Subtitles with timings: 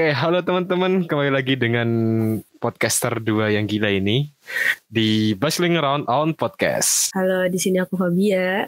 [0.00, 1.84] Oke, halo teman-teman, kembali lagi dengan
[2.56, 4.32] podcaster dua yang gila ini
[4.88, 7.12] di Bustling Around on Podcast.
[7.12, 8.64] Halo, di sini aku Fabia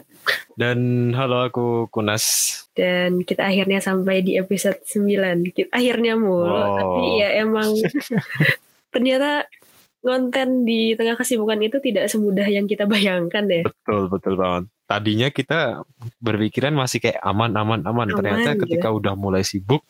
[0.53, 2.53] Dan halo aku Kunas.
[2.77, 5.49] dan kita akhirnya sampai di episode 9.
[5.57, 6.77] Kita akhirnya mulu, Wow.
[6.77, 7.81] tapi ya emang
[8.93, 9.49] ternyata
[10.05, 13.65] konten di tengah kesibukan itu tidak semudah yang kita bayangkan ya.
[13.65, 14.69] Betul, betul banget.
[14.85, 15.81] Tadinya kita
[16.21, 18.05] berpikiran masih kayak aman, aman, aman.
[18.05, 19.81] Aman, Ternyata ketika udah mulai sibuk,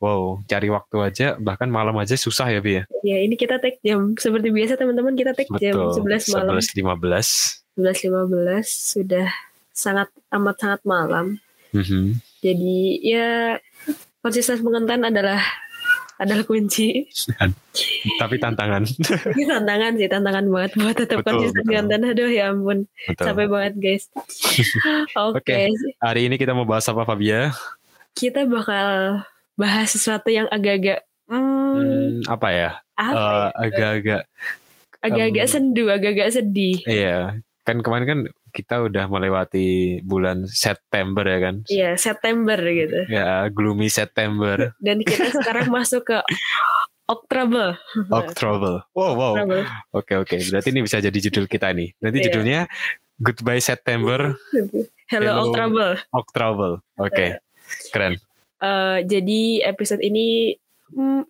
[0.00, 2.84] wow, cari waktu aja, bahkan malam aja susah ya, Bi ya?
[3.04, 6.08] Ya ini kita take jam seperti biasa teman-teman kita take jam Betul.
[6.08, 7.76] 11 malam, 11.15.
[7.76, 9.28] 11.15 sudah
[9.70, 11.36] sangat amat sangat malam.
[11.76, 12.16] Mhm.
[12.40, 13.60] Jadi ya
[14.24, 15.38] konsisten pengonten adalah
[16.20, 17.08] adalah kunci.
[18.20, 18.84] Tapi tantangan.
[19.36, 21.76] Ini tantangan sih, tantangan banget buat tetap Betul, konsisten betul.
[21.80, 22.00] konten.
[22.04, 23.24] Aduh ya ampun, Betul.
[23.24, 24.04] capek banget guys.
[25.32, 25.60] Oke, Oke.
[26.00, 27.52] Hari ini kita mau bahas apa, Fabia?
[28.10, 29.22] kita bakal
[29.60, 32.70] bahas sesuatu yang agak-agak, hmm, Hmm, apa ya?
[32.96, 33.48] apa Eh, ya?
[33.60, 34.22] agak-agak
[35.00, 36.80] agak-agak um, sendu, agak-agak sedih.
[36.84, 41.54] Iya, kan kemarin kan kita udah melewati bulan September ya kan?
[41.68, 43.06] Iya, September gitu.
[43.08, 46.18] Ya, gloomy September, Dan kita sekarang masuk ke
[47.06, 47.74] Oktober.
[48.10, 48.86] October.
[48.94, 49.32] Wow, wow.
[49.36, 49.60] Oktober.
[49.90, 50.36] Oke, oke.
[50.46, 51.90] Berarti ini bisa jadi judul kita nih.
[51.98, 52.24] Nanti Iya.
[52.30, 52.60] judulnya
[53.20, 54.32] Goodbye September,
[55.10, 55.92] Hello, Hello.
[56.14, 56.68] October.
[56.96, 57.36] Oke,
[57.90, 58.16] keren.
[58.60, 60.52] Eh, jadi episode ini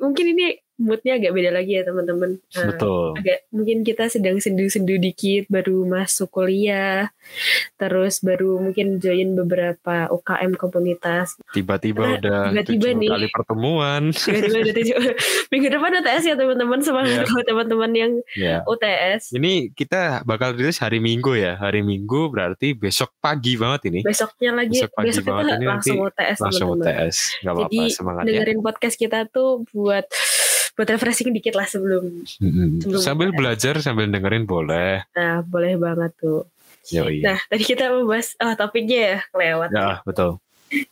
[0.00, 2.41] mungkin ini moodnya agak beda lagi ya teman-teman.
[2.50, 3.12] Eh, Betul.
[3.14, 7.12] agak mungkin kita sedang sendu-sendu dikit baru masuk kuliah
[7.77, 13.11] terus baru mungkin join beberapa UKM komunitas Tiba-tiba Karena udah tiba-tiba tujuh nih.
[13.11, 14.03] kali pertemuan.
[14.11, 14.97] tiba-tiba udah tujuh
[15.53, 17.27] minggu depan UTS ya teman-teman semangat Iya.
[17.27, 18.56] kalau teman-teman yang ya.
[18.65, 21.55] UTS Ini kita bakal rilis hari Minggu ya.
[21.55, 24.00] Hari Minggu berarti besok pagi banget ini.
[24.00, 27.16] besoknya lagi Besok pagi besok banget kita ini langsung UTS Langsung teman-teman UTS.
[27.38, 28.26] Gak apa-apa, jadi semangat ya.
[28.31, 30.06] dengerin podcast kita tuh buat
[30.81, 32.81] buat refreshing dikit lah sebelum Mm-mm.
[32.81, 33.37] sebelum Sambil UTS.
[33.37, 35.05] belajar sambil dengerin boleh.
[35.13, 36.49] nah boleh banget tuh
[36.89, 37.21] Yoi.
[37.21, 40.41] nah tadi kita membahas oh topiknya ya kelewat Ya, betul.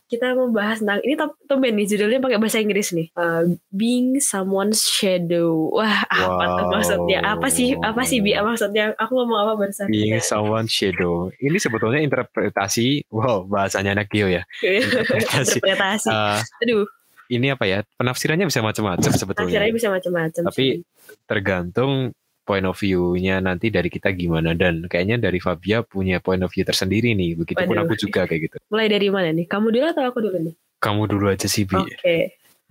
[0.05, 4.83] kita membahas tentang ini top tumben nih judulnya pakai bahasa Inggris nih Uh, being someone's
[4.83, 6.73] shadow wah apa tuh Wow.
[6.75, 11.31] maksudnya apa sih apa sih bi maksudnya aku ngomong apa barusan Being someone shadow.
[11.33, 14.43] Ini sebetulnya interpretasi, wow, bahasanya anak Gio ya.
[14.61, 15.57] interpretasi.
[15.57, 16.83] interpretasi Eh, aduh
[17.29, 17.79] ini apa ya?
[17.95, 19.53] Penafsirannya bisa macam-macam sebetulnya.
[19.61, 20.81] akhirnya bisa macam-macam Tapi sih.
[21.29, 22.09] tergantung
[22.43, 26.65] point of view-nya nanti dari kita gimana dan kayaknya dari Fabia punya point of view
[26.65, 27.37] tersendiri nih.
[27.37, 27.85] Begitupun Waduh.
[27.85, 28.55] aku juga kayak gitu.
[28.73, 31.77] mulai dari mana nih kamu dulu atau aku dulu nih Kamu dulu aja sih, Bi.
[31.77, 32.17] oke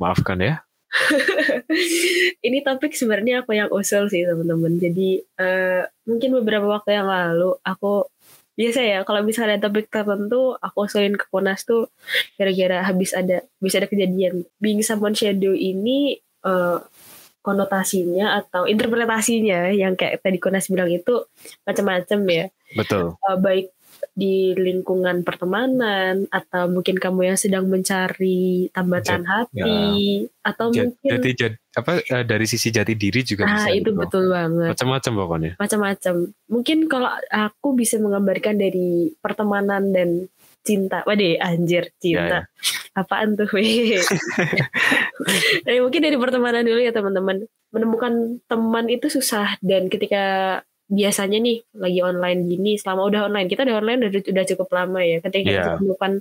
[0.02, 0.54] Maafkan ya.
[2.46, 7.54] ini topik sebenarnya aku yang usul sih teman-teman jadi eh, mungkin beberapa waktu yang lalu
[7.60, 8.08] aku
[8.58, 11.86] biasa ya kalau misalnya ada topik tertentu aku usulin ke Ponas tuh
[12.34, 14.42] gara-gara habis ada bisa ada kejadian.
[14.58, 16.78] Being someone shadow ini eh,
[17.38, 21.22] konotasinya atau interpretasinya yang kayak tadi Konas bilang itu
[21.64, 22.44] macam-macam ya.
[22.74, 23.14] Betul.
[23.14, 23.66] Eh, baik
[24.14, 31.30] di lingkungan pertemanan atau mungkin kamu yang sedang mencari tambatan hati atau Ja- mungkin Jadi
[31.34, 33.98] jad- apa eh, dari sisi jati diri juga ah bisa itu gitu.
[33.98, 34.74] betul banget.
[34.74, 35.52] Macam-macam pokoknya.
[35.56, 36.14] macam-macam.
[36.50, 40.26] Mungkin kalau aku bisa menggambarkan dari pertemanan dan
[40.66, 41.06] cinta.
[41.06, 42.50] Waduh anjir cinta.
[42.92, 43.46] Apaan tuh
[45.64, 47.46] Dari mungkin dari pertemanan dulu ya teman-teman.
[47.72, 50.22] Menemukan teman itu susah dan ketika
[50.88, 53.48] biasanya nih lagi online gini selama udah online.
[53.48, 55.20] Kita udah online udah, udah cukup lama ya.
[55.20, 55.56] Ketika Iya.
[55.60, 56.12] kita menemukan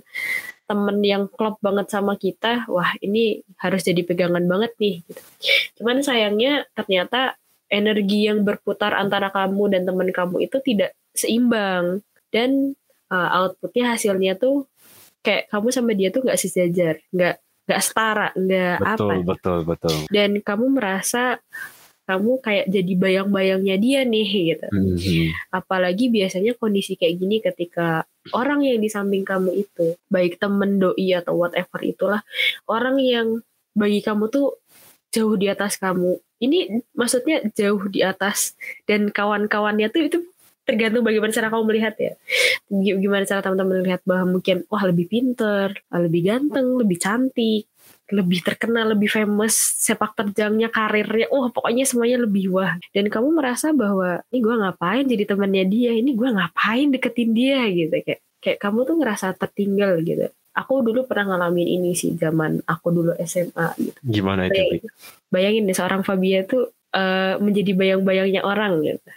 [0.68, 5.22] temen yang klop banget sama kita wah ini harus jadi pegangan banget nih gitu.
[5.80, 7.40] cuman sayangnya ternyata
[7.72, 12.76] energi yang berputar antara kamu dan teman kamu itu tidak seimbang dan
[13.08, 14.68] uh, outputnya hasilnya tuh
[15.24, 17.36] kayak kamu sama dia tuh nggak sejajar nggak
[17.68, 19.96] nggak setara nggak apa Betul, betul, betul.
[20.12, 21.40] dan kamu merasa
[22.08, 24.66] kamu kayak jadi bayang-bayangnya dia nih gitu.
[24.72, 25.52] Mhm.
[25.52, 31.16] Apalagi biasanya kondisi kayak gini ketika orang yang di samping kamu itu, baik temen doi
[31.16, 32.20] atau whatever itulah,
[32.68, 33.26] orang yang
[33.76, 34.58] bagi kamu tuh
[35.14, 36.20] jauh di atas kamu.
[36.38, 38.54] Ini maksudnya jauh di atas
[38.86, 40.18] dan kawan-kawannya tuh itu
[40.68, 42.12] tergantung bagaimana cara kamu melihat ya.
[42.68, 47.64] Gimana cara teman-teman melihat bahwa mungkin wah lebih pinter, lebih ganteng, lebih cantik,
[48.08, 52.74] lebih terkenal, lebih famous, sepak terjangnya, karirnya, wah pokoknya semuanya lebih wah.
[52.92, 57.68] Dan kamu merasa bahwa ini gue ngapain jadi temannya dia, ini gue ngapain deketin dia
[57.68, 60.32] gitu kayak kayak kamu tuh ngerasa tertinggal gitu.
[60.56, 63.98] Aku dulu pernah ngalamin ini sih zaman aku dulu SMA gitu.
[64.02, 64.82] Gimana itu?
[64.82, 64.88] Bi?
[65.30, 69.10] Bayangin deh seorang Fabia tuh eh, menjadi bayang-bayangnya orang gitu.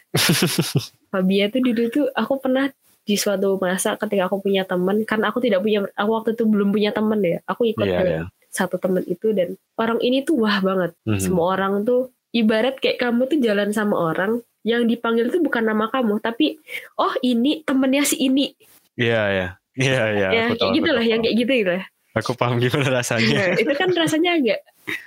[1.11, 2.69] Fabia tuh dulu tuh aku pernah
[3.01, 6.69] di suatu masa ketika aku punya teman kan aku tidak punya aku waktu itu belum
[6.69, 8.23] punya teman ya aku ikut Iya, ke iya.
[8.51, 11.17] Satu temen itu dan orang ini tuh wah banget Mhm.
[11.17, 15.87] semua orang tuh ibarat kayak kamu tuh jalan sama orang yang dipanggil tuh bukan nama
[15.87, 16.59] kamu tapi
[16.95, 18.53] oh ini temennya si ini
[18.93, 19.47] Iya ya.
[19.71, 20.27] Iya iya.
[20.29, 23.31] ya kayak tahu, gitu lah yang kayak gitu lah Aku paham gimana rasanya.
[23.31, 24.59] Nah, itu kan rasanya agak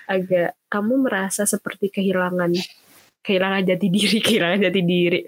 [0.07, 2.57] agak kamu merasa seperti kehilangan
[3.21, 5.21] kehilangan jati diri kehilangan jati diri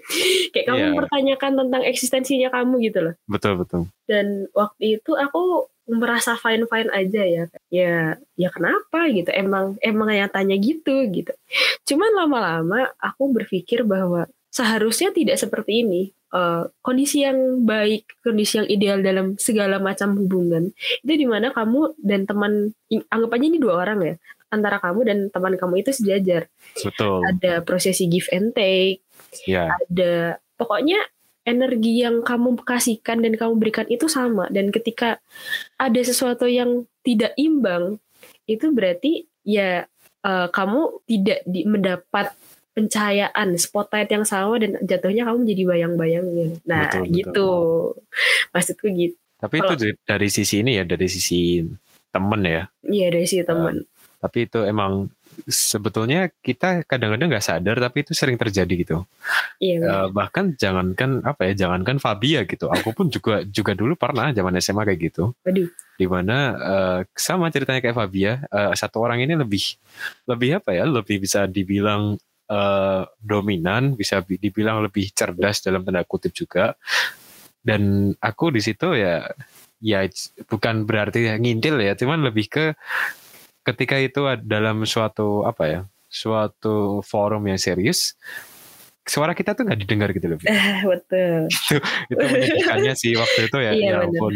[0.51, 0.87] kayak kamu Iya.
[0.91, 3.81] mempertanyakan tentang eksistensinya kamu gitu loh betul betul.
[4.05, 7.93] dan waktu itu aku merasa fine fine aja ya ya
[8.35, 9.07] ya kenapa?
[9.09, 9.31] gitu.
[9.31, 11.31] Emang emang nyatanya gitu gitu.
[11.87, 16.11] Cuman lama-lama aku berpikir bahwa seharusnya tidak seperti ini.
[16.27, 21.95] Eh, kondisi yang baik kondisi yang ideal dalam segala macam hubungan itu di mana kamu
[22.03, 22.75] dan teman
[23.07, 24.15] anggap aja ini dua orang ya
[24.51, 26.51] antara kamu dan teman kamu itu sejajar.
[26.83, 27.23] Betul.
[27.23, 28.99] ada prosesi give and take
[29.47, 29.71] Ya.
[29.71, 30.99] ada pokoknya
[31.47, 34.51] energi yang kamu kasihkan dan kamu berikan itu sama.
[34.51, 35.23] Dan ketika
[35.79, 38.03] ada sesuatu yang tidak imbang
[38.43, 39.87] itu berarti ya
[40.27, 42.35] eh, kamu tidak di, mendapat
[42.75, 46.47] pencahayaan spotlight yang sama dan jatuhnya kamu jadi bayang-bayangnya.
[46.67, 47.15] Nah Betul, betul.
[47.15, 47.49] gitu.
[48.53, 49.17] Maksudku gitu.
[49.37, 51.61] Tapi itu dari- dari sisi ini ya, dari sisi
[52.11, 52.63] temen ya.
[52.89, 53.85] iya dari si teman
[54.17, 55.13] Tapi itu emang
[55.45, 58.97] sebetulnya kita kadang-kadang nggak sadar tapi itu sering terjadi gitu.
[59.61, 59.77] iya.
[59.77, 62.65] Eh, bahkan jangankan apa ya, jangankan Fabia gitu.
[62.73, 65.37] Aku pun juga juga dulu pernah zaman SMA kayak gitu.
[65.45, 65.69] Waduh.
[65.97, 69.77] Di mana eh, sama ceritanya kayak Fabia, eh, satu orang ini lebih
[70.25, 72.17] lebih apa ya, lebih bisa dibilang
[72.49, 76.73] eh, dominan, bisa bi- dibilang lebih cerdas dalam tanda kutip juga.
[77.61, 79.27] Dan aku di situ ya
[79.77, 80.01] ya
[80.49, 82.65] bukan berarti ngintil ya, cuman lebih ke
[83.67, 88.15] ketika itu dalam suatu apa ya, suatu forum yang serius,
[89.07, 90.39] suara kita tuh nggak didengar gitu loh.
[90.43, 91.47] Eh, betul
[92.11, 94.33] itu menyedihkannya sih waktu itu ya, Iya, ya ampun.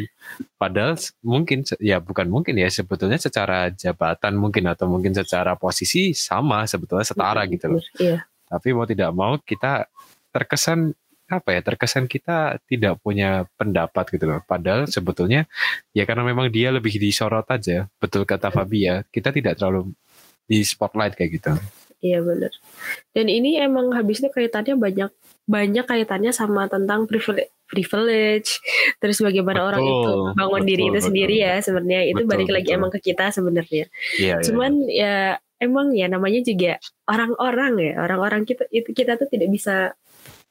[0.56, 6.63] Padahal mungkin ya bukan mungkin ya sebetulnya secara jabatan mungkin atau mungkin secara posisi sama
[6.68, 7.83] sebetulnya setara gitu loh.
[8.00, 9.88] iya Tapi mau tidak mau kita
[10.31, 10.95] terkesan
[11.31, 14.44] apa ya terkesan kita tidak punya pendapat gitu loh.
[14.44, 15.48] Padahal sebetulnya
[15.95, 17.88] ya karena memang dia lebih disorot aja.
[17.98, 19.95] Betul kata Fabi ya, kita tidak terlalu
[20.44, 21.51] di spotlight kayak gitu.
[22.01, 22.51] Iya benar.
[23.13, 25.12] Dan ini emang habisnya kaitannya banyak
[25.45, 28.57] banyak kaitannya sama tentang privilege, privilege
[28.98, 31.07] terus bagaimana orang Betul, itu bangun diri betul, itu betul.
[31.07, 32.78] sendiri ya sebenarnya itu Betul, balik lagi betul.
[32.81, 33.86] emang ke kita sebenarnya.
[34.18, 34.44] Iya, iya.
[34.44, 35.16] Cuman ya
[35.62, 39.94] emang ya namanya juga orang-orang ya orang-orang kita itu kita tuh tidak bisa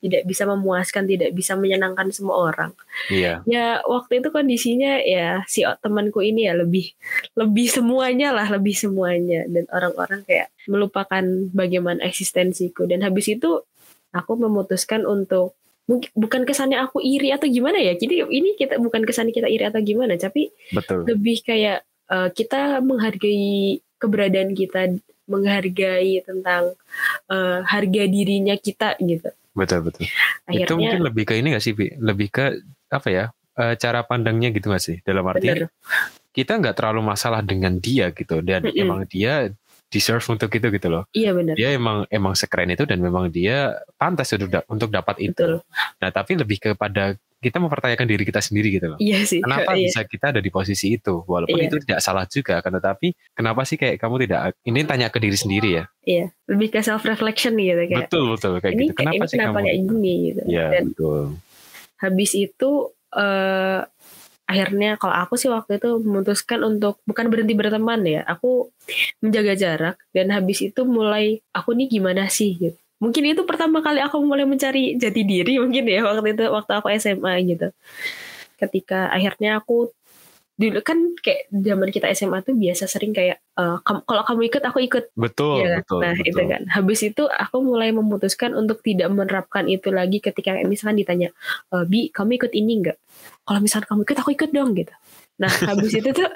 [0.01, 2.73] tidak bisa memuaskan tidak bisa menyenangkan semua orang.
[3.13, 6.97] Iya, Ya waktu itu kondisinya ya si temanku ini ya lebih
[7.37, 13.63] lebih semuanya lah lebih semuanya dan orang-orang kayak melupakan bagaimana eksistensiku dan habis itu
[14.11, 15.55] aku memutuskan untuk
[15.91, 19.67] mungkin bukan kesannya aku iri atau gimana ya jadi ini kita bukan kesannya kita iri
[19.67, 21.03] atau gimana tapi betul.
[21.03, 24.95] lebih kayak eh, kita menghargai keberadaan kita
[25.27, 26.79] menghargai tentang
[27.27, 30.07] eh, harga dirinya kita gitu Betul, betul.
[30.07, 31.91] itu akhirnya mungkin lebih ke ini gak sih, Bi?
[31.99, 32.45] Lebih ke
[32.91, 33.25] apa ya?
[33.61, 34.97] eh, cara pandangnya gitu gak sih?
[35.03, 35.71] Dalam artian bener
[36.31, 38.79] kita nggak terlalu masalah dengan dia gitu dan Mm-mm.
[38.79, 39.51] emang dia
[39.91, 41.05] deserve untuk itu gitu loh.
[41.11, 45.19] iya benar Dia emang emang sekeren itu dan memang dia pantas untuk da- untuk dapat
[45.21, 45.35] itu.
[45.35, 45.67] betul
[45.99, 48.99] Nah, tapi lebih kepada kita mempertanyakan diri kita sendiri gitu loh.
[48.99, 49.89] iya sih Kenapa Iya.
[49.89, 51.25] bisa kita ada di posisi itu?
[51.25, 51.67] Walaupun Iya.
[51.67, 55.35] itu tidak salah juga kan tetapi kenapa sih kayak kamu tidak ini tanya ke diri
[55.35, 55.85] sendiri ya?
[56.03, 58.07] Iya, lebih ke self reflection gitu kayak.
[58.07, 58.95] betul betul kayak ini gitu.
[58.95, 59.67] Kenapa ini sih kenapa kamu?
[59.67, 60.43] kayak gini gitu.
[60.47, 61.23] Iya, Dan betul.
[61.97, 62.71] habis itu
[63.11, 63.81] eh
[64.51, 68.27] akhirnya kalau aku sih waktu itu memutuskan untuk bukan berhenti berteman ya.
[68.27, 68.75] Aku
[69.23, 72.79] menjaga jarak dan habis itu mulai aku nih gimana sih gitu.
[73.01, 76.87] Mungkin itu pertama kali aku mulai mencari jati diri mungkin ya waktu itu waktu aku
[76.99, 77.71] SMA gitu.
[78.59, 79.95] Ketika akhirnya aku
[80.61, 83.41] dulu kan kayak zaman kita SMA tuh biasa sering kayak
[83.81, 85.81] kam- kalau kamu ikut aku ikut Betul, kan?
[85.81, 86.01] betul.
[86.05, 86.29] nah betul.
[86.29, 86.63] itu kan.
[86.69, 91.29] Habis itu aku mulai memutuskan untuk tidak menerapkan itu lagi ketika misalkan ditanya,
[91.73, 93.01] e, Bi, kamu ikut ini enggak?
[93.49, 94.93] Kalau misalkan kamu ikut, aku ikut dong gitu.
[95.41, 96.29] Nah habis itu tuh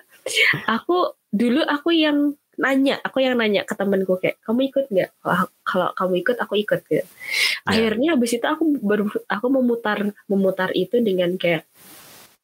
[0.64, 5.10] aku dulu aku yang nanya, aku yang nanya ke temenku kayak, kamu ikut nggak?
[5.20, 7.04] Kalau kalau kamu ikut, aku ikut gitu.
[7.68, 11.68] Akhirnya habis itu aku baru aku memutar memutar itu dengan kayak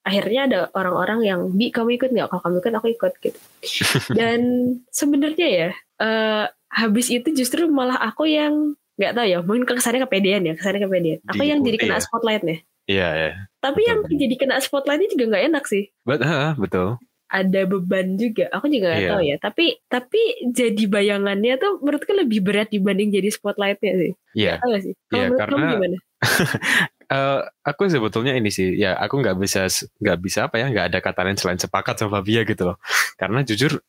[0.00, 3.38] akhirnya ada orang-orang yang bi kamu ikut nggak kalau kamu ikut aku ikut gitu
[4.18, 4.40] dan
[4.88, 10.42] sebenarnya ya eh, habis itu justru malah aku yang nggak tahu ya mungkin kesannya kepedean
[10.42, 12.02] ya kesannya kepedean aku yang jadi kena ya.
[12.02, 13.32] spotlightnya Iya, iya.
[13.60, 16.98] tapi Betul, yang jadi kena spotlightnya juga nggak enak sih Bet- ah, betul.
[17.30, 19.10] ada beban juga aku juga nggak Iya.
[19.10, 24.58] tahu ya tapi tapi jadi bayangannya tuh menurutku lebih berat dibanding jadi spotlightnya sih Iya.
[24.58, 25.96] Tahu nggak sih kalau Iya, menurut kamu karena- gimana
[27.10, 29.66] Eh, aku sebetulnya ini sih ya aku nggak bisa
[29.98, 32.78] nggak bisa apa ya nggak ada kata lain selain sepakat sama Fabia gitu loh
[33.20, 33.82] karena jujur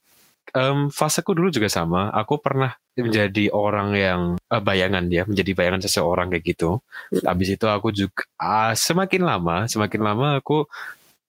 [0.58, 2.10] um, faseku dulu juga sama.
[2.12, 6.82] Aku pernah menjadi orang yang uh, bayangan dia, menjadi bayangan seseorang kayak gitu.
[7.24, 10.66] Habis itu aku juga uh, semakin lama, semakin lama aku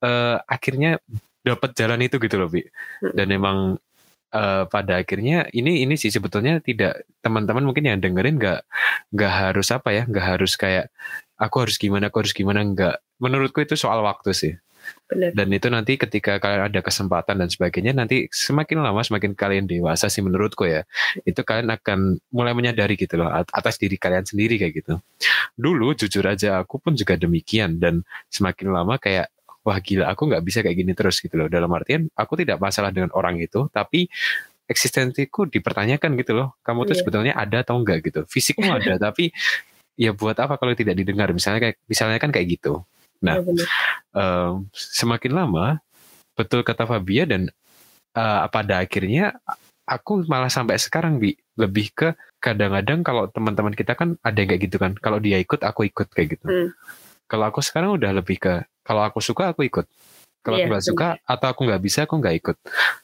[0.03, 0.99] uh, akhirnya
[1.43, 2.65] dapat jalan itu gitu loh, Bi.
[3.15, 3.77] Dan emang
[4.35, 8.61] uh, pada akhirnya ini ini sih sebetulnya tidak teman-teman mungkin yang dengerin nggak
[9.15, 10.91] nggak harus apa ya, nggak harus kayak
[11.43, 13.19] aku harus gimana, aku harus gimana nggak.
[13.19, 14.55] Menurutku itu soal waktu sih.
[15.07, 15.31] Benar.
[15.31, 20.11] Dan itu nanti ketika kalian ada kesempatan dan sebagainya, nanti semakin lama semakin kalian dewasa
[20.11, 20.83] sih menurutku ya,
[21.23, 24.95] itu kalian akan mulai menyadari gitu loh atas diri kalian sendiri kayak gitu.
[25.55, 29.31] Dulu jujur aja aku pun juga demikian dan semakin lama kayak
[29.63, 31.47] wah gila aku nggak bisa kayak gini terus gitu loh.
[31.47, 34.11] Dalam artian aku tidak masalah dengan orang itu, tapi
[34.67, 36.59] eksistensiku dipertanyakan gitu loh.
[36.67, 37.01] Kamu tuh Iya.
[37.07, 38.27] sebetulnya ada atau enggak gitu.
[38.27, 39.31] Fisikmu ada tapi
[39.95, 42.83] ya buat apa kalau tidak didengar misalnya kayak misalnya kan kayak gitu.
[43.23, 43.69] Nah, benar.
[44.13, 45.79] em, semakin lama
[46.35, 47.53] betul kata Fabia dan
[48.13, 49.37] eh, pada akhirnya
[49.87, 52.09] aku malah sampai sekarang bi lebih ke
[52.41, 56.09] kadang-kadang kalau teman-teman kita kan ada yang kayak gitu kan kalau dia ikut aku ikut
[56.11, 56.69] kayak gitu Hmm.
[57.29, 59.87] kalau aku sekarang udah lebih ke kalau aku suka aku ikut
[60.43, 62.57] kalau Iya, aku nggak suka atau aku nggak bisa aku nggak ikut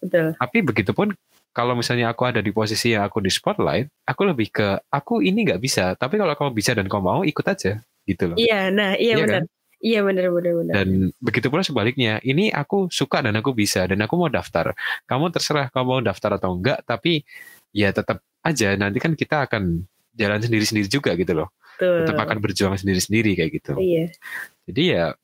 [0.03, 0.27] Betul.
[0.35, 1.09] tapi begitupun
[1.53, 5.45] kalau misalnya aku ada di posisi yang aku di spotlight aku lebih ke aku ini
[5.49, 8.97] nggak bisa tapi kalau kamu bisa dan kamu mau ikut aja gitu loh Iya, nah
[8.97, 9.43] iya, Iya benar.
[9.79, 10.75] Iya benar benar benar.
[10.75, 10.89] Dan
[11.23, 14.75] begitu pula sebaliknya, ini aku suka dan aku bisa dan aku mau daftar.
[15.07, 17.23] Kamu terserah kamu mau daftar atau enggak, tapi
[17.71, 19.87] ya tetap aja nanti kan kita akan
[20.19, 21.55] jalan sendiri-sendiri juga gitu loh.
[21.79, 22.11] Betul.
[22.11, 23.79] Tetap akan berjuang sendiri-sendiri kayak gitu.
[23.79, 24.11] Iya.
[24.67, 25.15] Jadi ya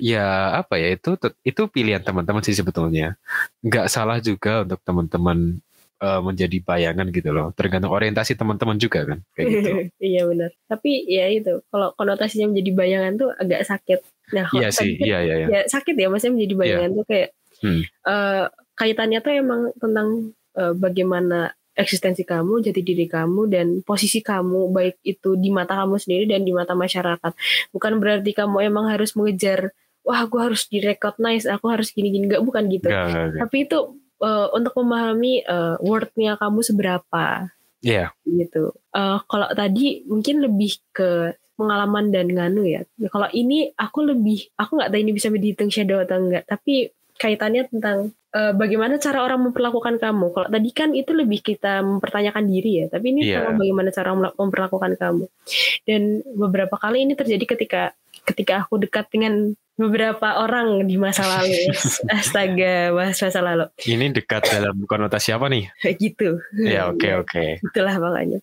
[0.00, 3.18] ya apa ya itu itu pilihan teman-teman sih sebetulnya.
[3.60, 5.58] Enggak salah juga untuk teman-teman
[6.02, 7.50] eh, menjadi bayangan gitu loh.
[7.52, 9.70] Tergantung orientasi teman-teman juga kan kayak gitu.
[10.12, 10.50] iya benar.
[10.70, 14.00] Tapi ya itu kalau konotasinya menjadi bayangan tuh agak sakit.
[14.32, 15.46] Nah, Iya sih, iya iya iya.
[15.50, 17.30] ya sakit ya maksudnya menjadi bayangan tuh kayak
[17.62, 17.86] Hmm.
[17.86, 18.44] eh,
[18.74, 25.00] kaitannya tuh emang tentang eh, bagaimana eksistensi kamu, jati diri kamu dan posisi kamu baik
[25.04, 27.32] itu di mata kamu sendiri dan di mata masyarakat.
[27.72, 32.68] Bukan berarti kamu emang harus mengejar wah aku harus direcognize, aku harus gini-gini enggak bukan
[32.68, 32.90] gitu.
[32.90, 33.40] Enggak.
[33.46, 33.78] Tapi itu
[34.20, 37.48] eh, untuk memahami eh, worth-nya kamu seberapa
[37.82, 38.78] Iya, gitu.
[38.94, 42.86] Eh, kalau tadi mungkin lebih ke pengalaman dan nganu ya.
[42.98, 46.94] Nah, Kalau ini aku lebih, aku nggak tahu ini bisa dihitung shadow atau enggak, tapi
[47.18, 50.26] kaitannya tentang eh, bagaimana cara orang memperlakukan kamu.
[50.32, 53.44] Kalau tadi kan itu lebih kita mempertanyakan diri ya, tapi ini Iya.
[53.44, 55.24] tentang bagaimana cara mem- memperlakukan kamu.
[55.84, 57.82] Dan beberapa kali ini terjadi ketika
[58.22, 61.52] ketika aku dekat dengan beberapa orang di masa lalu.
[62.14, 63.66] Astaga, bahas masa lalu.
[63.84, 65.68] ini dekat dalam konotasi apa nih?
[65.80, 66.28] Kayak gitu.
[66.56, 67.44] Ya oke oke.
[67.60, 68.38] itulah makanya.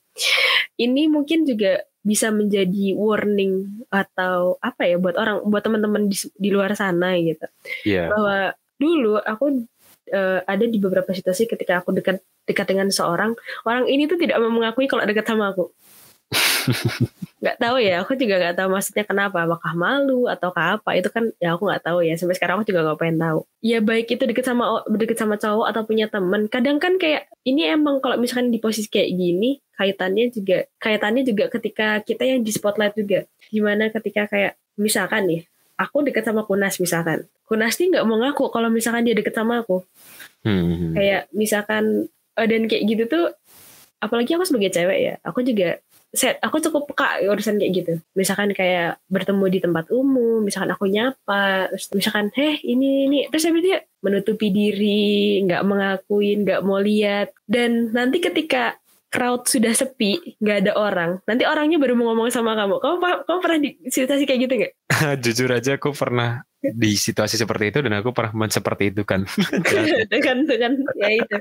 [0.76, 6.50] Ini mungkin juga bisa menjadi warning atau apa ya buat orang buat teman-teman di, di
[6.50, 7.46] luar sana gitu.
[7.84, 8.08] Iya.
[8.10, 8.38] Bahwa
[8.76, 9.68] dulu aku
[10.10, 14.42] eh, ada di beberapa situasi ketika aku dekat dekat dengan seorang, orang ini tuh tidak
[14.42, 15.70] mau mengakui kalau dekat sama aku.
[17.42, 21.32] nggak tahu ya, aku juga nggak tahu maksudnya kenapa, apakah malu atau apa itu kan
[21.40, 23.40] ya aku nggak tahu ya sampai sekarang aku juga nggak pengen tahu.
[23.64, 27.66] Ya baik itu deket sama deket sama cowok atau punya teman, kadang kan kayak ini
[27.72, 32.52] emang kalau misalkan di posisi kayak gini kaitannya juga kaitannya juga ketika kita yang di
[32.52, 35.42] spotlight juga, gimana ketika kayak misalkan nih
[35.80, 39.64] aku deket sama Kunas misalkan, Kunas nih nggak mau ngaku kalau misalkan dia deket sama
[39.64, 39.88] aku,
[40.44, 40.96] Hmm.
[40.96, 42.08] kayak misalkan
[42.40, 43.26] eh, dan kayak gitu tuh
[44.00, 45.76] apalagi aku sebagai cewek ya aku juga
[46.10, 47.94] set aku cukup peka urusan kayak gitu.
[48.18, 53.20] Misalkan kayak bertemu di tempat umum misalkan aku nyapa terus misalkan heh ini ini.
[53.30, 57.30] Terus habis dia menutupi diri nggak mengakuin nggak mau lihat.
[57.46, 62.54] Dan nanti ketika crowd sudah sepi nggak ada orang nanti orangnya baru mau ngomong sama
[62.54, 62.78] kamu.
[62.78, 64.74] Kamu kamu pernah di situasi kayak gitu nggak?
[65.26, 69.26] Jujur aja aku pernah di situasi seperti itu dan aku pernah men seperti itu kan.
[70.26, 71.38] kan kan ya itu.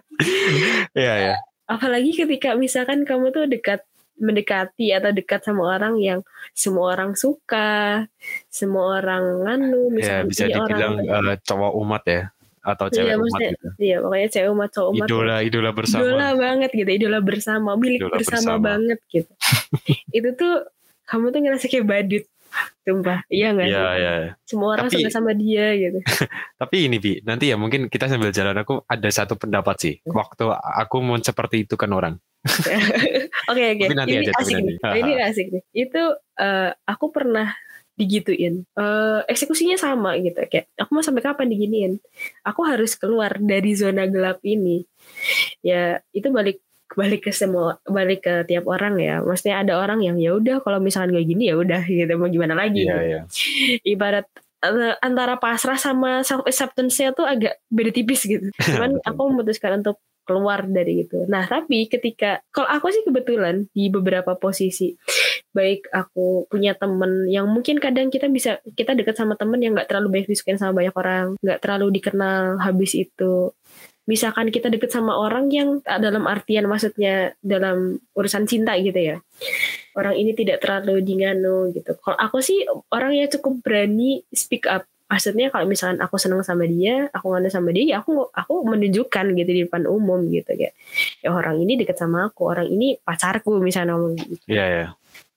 [0.99, 1.37] Iya ya.
[1.69, 3.85] apalagi ketika misalkan kamu tuh dekat
[4.19, 6.21] mendekati atau dekat sama orang yang
[6.51, 8.09] semua orang suka,
[8.51, 12.23] semua orang nganu, Ya misalkan bisa dibilang orang, eh, cowok umat ya
[12.69, 13.69] atau Iya, cewek umat maksudnya gitu.
[13.81, 16.01] iya pokoknya cewek umat cowok umat Idola idola bersama.
[16.05, 18.61] idola banget gitu, idola bersama, milik Idola bersama, bersama.
[18.61, 19.33] banget gitu.
[20.19, 20.55] itu tuh
[21.05, 22.25] kamu tuh ngerasa kayak badut,
[22.83, 23.65] sumpah, iya nggak?
[23.67, 23.97] Iya sih?
[23.97, 24.13] iya.
[24.45, 25.99] Semua orang Tapi- suka sama dia gitu.
[26.61, 29.95] Tapi ini bi nanti ya mungkin kita sambil jalan aku ada satu pendapat sih.
[30.05, 32.15] Waktu aku mau seperti itu kan orang.
[33.51, 34.73] Oke oke, Tapi nanti ini aja, asik nanti.
[34.77, 35.63] nih, ini asik nih.
[35.75, 36.03] Itu
[36.37, 37.49] eh, aku pernah
[37.99, 38.63] digituin.
[38.79, 41.93] Eh, eksekusinya sama gitu, kayak aku mau sampai kapan diginiin?
[42.47, 44.87] Aku harus keluar dari zona gelap ini.
[45.61, 46.63] Ya itu balik
[46.95, 49.21] balik ke semua balik ke tiap orang ya.
[49.21, 52.55] Maksudnya ada orang yang ya udah kalau misalkan gak gini ya udah gitu mau gimana
[52.55, 52.87] lagi.
[52.87, 52.95] Gitu.
[52.95, 53.21] iya.
[53.83, 54.27] Ibarat
[54.65, 58.47] eh, antara pasrah sama self acceptance-nya tuh agak beda tipis gitu.
[58.67, 61.25] Cuman aku memutuskan untuk keluar dari itu.
[61.25, 64.93] Nah, tapi ketika kalau aku sih kebetulan di beberapa posisi
[65.57, 69.89] baik aku punya temen yang mungkin kadang kita bisa kita dekat sama temen yang nggak
[69.89, 73.57] terlalu banyak disukain sama banyak orang, nggak terlalu dikenal habis itu.
[74.09, 79.17] Misalkan kita deket sama orang yang dalam artian maksudnya dalam urusan cinta gitu ya.
[79.93, 81.93] Orang ini tidak terlalu dingano gitu.
[82.01, 86.69] Kalau aku sih orang yang cukup berani speak up maksudnya kalau misalkan aku senang sama
[86.69, 90.77] dia aku nganu sama dia ya aku aku menunjukkan gitu di depan umum gitu kayak
[91.25, 94.87] ya orang ini deket sama aku orang ini pacarku misalnya ngomong gitu Iya, ya.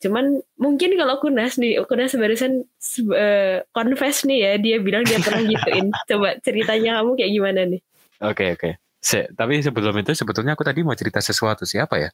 [0.04, 2.68] cuman mungkin kalau Kunas nih Kunas barusan
[3.16, 7.82] uh, confess nih ya dia bilang dia pernah gituin coba ceritanya kamu kayak gimana nih
[8.22, 8.78] Oke, oke.
[9.02, 12.14] Se tapi sebelum itu sebetulnya aku tadi mau cerita sesuatu siapa ya?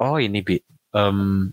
[0.00, 0.56] Oh, ini Bi.
[0.96, 1.52] Um,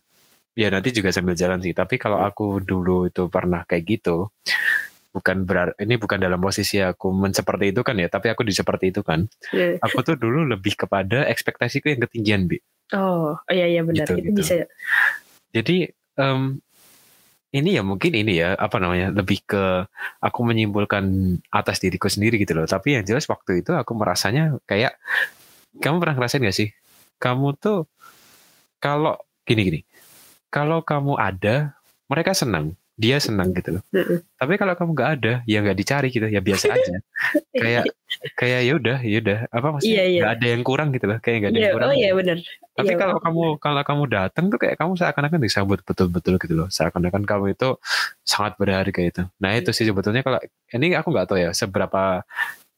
[0.55, 1.75] ya nanti juga sambil jalan sih.
[1.75, 4.31] Tapi kalau aku dulu itu pernah kayak gitu,
[5.13, 8.51] bukan berar ini bukan dalam posisi aku men seperti itu kan ya, tapi aku di
[8.51, 9.29] seperti itu kan.
[9.53, 9.77] Yeah.
[9.85, 12.57] Aku tuh dulu lebih kepada ekspektasiku yang ketinggian, Bi.
[12.97, 14.09] Oh, iya iya benar.
[14.09, 14.39] Gitu, itu gitu.
[14.41, 14.53] bisa.
[15.53, 16.57] Jadi um,
[17.53, 19.85] ini ya mungkin ini ya apa namanya lebih ke
[20.17, 22.65] aku menyimpulkan atas diriku sendiri gitu loh.
[22.65, 24.97] Tapi yang jelas waktu itu aku merasanya kayak
[25.77, 26.69] kamu pernah ngerasain gak sih?
[27.21, 27.85] Kamu tuh
[28.81, 29.15] kalau
[29.45, 29.85] gini-gini,
[30.49, 31.77] kalau kamu ada,
[32.09, 33.83] mereka senang, dia senang gitu loh.
[33.89, 34.21] Mm-mm.
[34.37, 36.95] Tapi kalau kamu nggak ada, ya nggak dicari gitu, ya biasa aja.
[37.51, 37.83] kayak
[38.37, 39.93] kayak ya udah, ya udah, apa maksudnya?
[39.97, 40.21] Iya, iya.
[40.21, 41.89] Nggak ada yang kurang gitu loh, kayak nggak ada Iya, yang kurang.
[41.89, 42.37] oh iya benar.
[42.73, 46.67] Tapi Iya, kalau kamu kalau kamu datang tuh kayak kamu seakan-akan disambut betul-betul gitu loh.
[46.69, 47.69] Seakan-akan kamu itu
[48.21, 49.21] sangat berharga itu.
[49.41, 50.37] Nah itu sih sebetulnya kalau
[50.69, 52.21] ini aku nggak tahu ya seberapa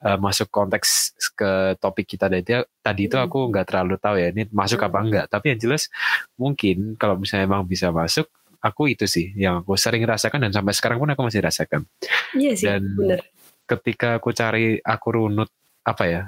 [0.06, 0.90] eh, masuk konteks
[1.34, 2.44] ke topik kita tadi
[2.80, 3.26] tadi itu Hmm.
[3.26, 5.06] aku nggak terlalu tahu ya ini masuk apa Hmm.
[5.08, 5.26] enggak.
[5.28, 5.88] Tapi yang jelas
[6.36, 8.28] mungkin kalau misalnya emang bisa masuk
[8.66, 11.86] aku itu sih yang aku sering rasakan dan sampai sekarang pun aku masih rasakan.
[12.34, 13.22] Iya sih, dan benar.
[13.70, 15.50] Ketika aku cari aku runut
[15.86, 16.24] apa ya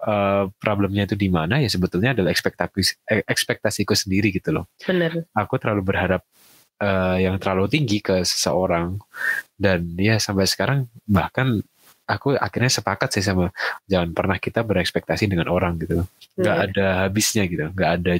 [0.00, 5.28] eh, problemnya itu di mana ya sebetulnya adalah ekspektasi eh, ekspektasiku sendiri gitu loh Benar.
[5.36, 6.24] aku terlalu berharap
[6.80, 8.96] eh, yang terlalu tinggi ke seseorang
[9.60, 11.60] dan ya sampai sekarang bahkan
[12.12, 13.48] aku akhirnya sepakat sih sama
[13.88, 16.04] jangan pernah kita berekspektasi dengan orang gitu
[16.36, 16.64] nggak Iya.
[16.68, 18.10] ada habisnya gitu nggak ada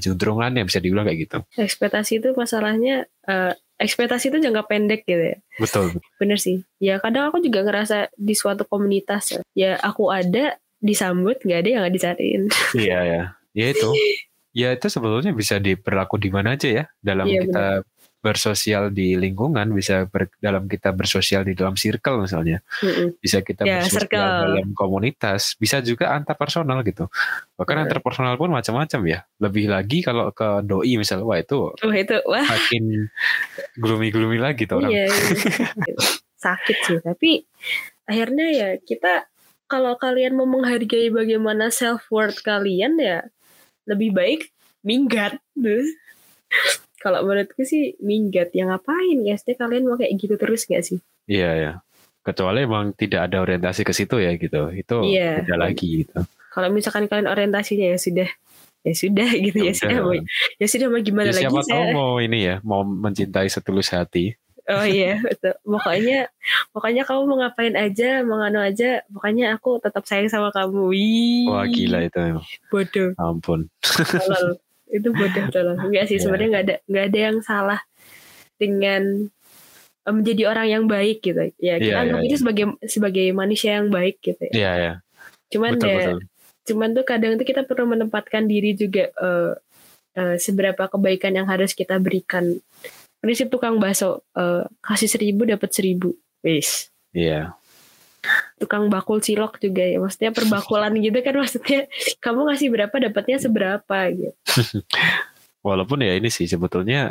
[0.56, 5.38] yang bisa dibilang kayak gitu Ekspektasi itu masalahnya eh, ekspektasi itu jangka pendek gitu ya.
[5.58, 6.62] betul Bener sih.
[6.78, 11.80] Ya kadang aku juga ngerasa di suatu komunitas ya, aku ada disambut nggak ada yang
[11.82, 12.42] nggak dicariin.
[12.78, 13.88] iya ya ya itu
[14.52, 17.64] ya itu sebetulnya bisa diberlaku di mana aja ya dalam Iya, kita
[18.22, 23.18] bersosial di lingkungan bisa ber- dalam kita bersosial di dalam circle misalnya Mm-mm.
[23.18, 24.30] bisa kita Ya, bersosial circle.
[24.46, 27.10] dalam komunitas, bisa juga antar personal gitu.
[27.58, 27.84] Bahkan Betul.
[27.84, 29.20] antar personal pun macam-macam ya.
[29.42, 33.10] Lebih lagi kalau ke doi misalnya, wah itu Wah itu wah makin
[33.76, 34.94] gloomy-gloomy lagi tuh orang.
[34.94, 35.94] iya, iya.
[36.46, 36.98] sakit sih.
[37.02, 37.42] Tapi
[38.06, 39.26] akhirnya ya kita
[39.66, 43.26] kalau kalian mau menghargai bagaimana self worth kalian ya
[43.90, 44.40] lebih baik
[44.86, 45.42] minggat.
[47.02, 48.50] Kalau menurutku sih minggat.
[48.52, 49.34] Ya ngapain ya?
[49.34, 51.02] Pasti kalian mau kayak gitu terus gak sih?
[51.26, 51.72] Iya ya.
[52.22, 54.70] Kecuali emang tidak ada orientasi ke situ ya gitu.
[54.70, 55.42] Itu Iya.
[55.42, 56.22] beda lagi gitu.
[56.48, 58.28] Kalau misalkan kalian orientasinya ya sudah
[58.80, 60.04] ya sudah gitu ya, Ya sudah udah.
[60.04, 60.14] mau
[60.56, 63.90] ya sudah mau gimana Ya, lagi siapa tahu saya mau ini ya, mau mencintai setulus
[63.90, 64.38] hati.
[64.62, 66.30] oh iya betul pokoknya
[66.70, 71.50] pokoknya kamu mau ngapain aja mau nganu aja pokoknya aku tetap sayang sama kamu Wih,
[71.50, 72.46] Wah gila itu emang.
[72.70, 73.66] bodoh Ampun.
[74.92, 76.22] itu bodoh tolol enggak sih Iya.
[76.22, 77.80] sebenarnya nggak ada nggak ada yang salah
[78.60, 79.02] dengan
[80.02, 82.40] menjadi orang yang baik gitu ya kita anggap iya, itu iya.
[82.42, 84.92] sebagai sebagai manusia yang baik gitu ya Iya ya.
[85.54, 86.18] cuman Betul ya betul.
[86.62, 89.52] cuman tuh kadang tuh kita perlu menempatkan diri juga eh,
[90.18, 92.58] eh, seberapa kebaikan yang harus kita berikan
[93.22, 97.54] prinsip tukang bakso eh, kasih seribu dapat seribu wis Iya.
[98.62, 99.98] Tukang bakul cilok juga ya.
[99.98, 101.80] Maksudnya perbakulan gitu kan maksudnya
[102.22, 104.30] kamu ngasih berapa dapatnya seberapa gitu.
[105.66, 107.10] Walaupun ya ini sih sebetulnya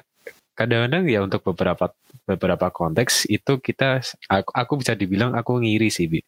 [0.55, 1.91] kadang-kadang ya untuk beberapa
[2.27, 6.19] beberapa konteks itu kita aku, aku bisa dibilang aku ngiri sih bi.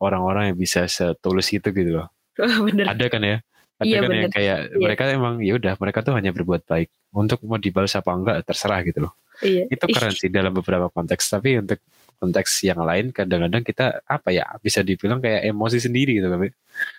[0.00, 2.08] Orang-orang yang bisa setulus itu gitu loh.
[2.68, 2.88] Bener.
[2.88, 3.38] Ada kan ya?
[3.74, 4.30] Ada Iya, kan yang bener.
[4.30, 4.78] kayak Iya.
[4.78, 6.88] mereka emang ya udah mereka tuh hanya berbuat baik.
[7.14, 9.12] Untuk mau dibalas apa enggak terserah gitu loh.
[9.42, 9.66] Iya.
[9.66, 11.26] Itu keren sih dalam beberapa konteks.
[11.26, 11.82] Tapi untuk
[12.24, 16.48] konteks yang lain kadang-kadang kita apa ya bisa dibilang kayak emosi sendiri gitu tapi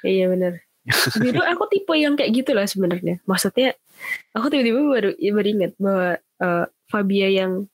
[0.05, 0.61] iya bener.
[1.17, 3.17] Dulu aku tipe yang kayak gitu lah sebenarnya.
[3.25, 3.73] Maksudnya
[4.37, 7.65] aku tiba-tiba baru baru ingat bahwa eh, Fabia yang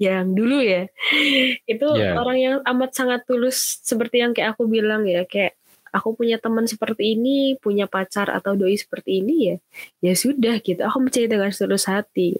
[0.00, 0.88] yang dulu ya
[1.72, 2.18] itu Iya.
[2.18, 5.54] orang yang amat sangat tulus seperti yang kayak aku bilang ya kayak
[5.94, 9.56] aku punya teman seperti ini punya pacar atau doi seperti ini ya
[10.02, 10.82] ya sudah gitu.
[10.82, 12.34] Aku mencintai dengan setulus hati.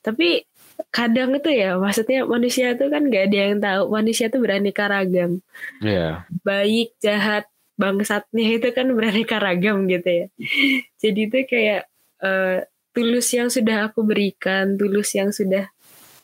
[0.00, 0.47] Tapi
[0.94, 5.42] kadang itu ya maksudnya manusia itu kan gak ada yang tahu manusia itu beraneka ragam.
[5.82, 10.26] Ya baik jahat bangsatnya itu kan beraneka ragam gitu ya.
[10.98, 11.90] Jadi itu kayak
[12.22, 12.62] uh,
[12.94, 15.70] tulus yang sudah aku berikan, tulus yang sudah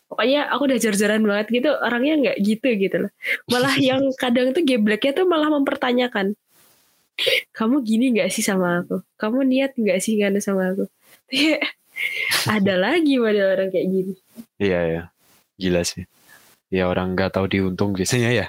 [0.05, 3.11] pokoknya aku udah jor-joran banget gitu orangnya nggak gitu gitu loh.
[3.51, 6.35] Malah yang kadang tuh gebleknya tuh malah mempertanyakan
[7.55, 8.99] kamu gini nggak sih sama aku?
[9.15, 10.91] Kamu niat nggak sih gak sama aku
[12.47, 14.13] ada lagi pada orang kayak gini.
[14.59, 15.01] Iya ya
[15.55, 16.03] gila sih.
[16.73, 18.45] Ya orang nggak tahu diuntung biasanya ya.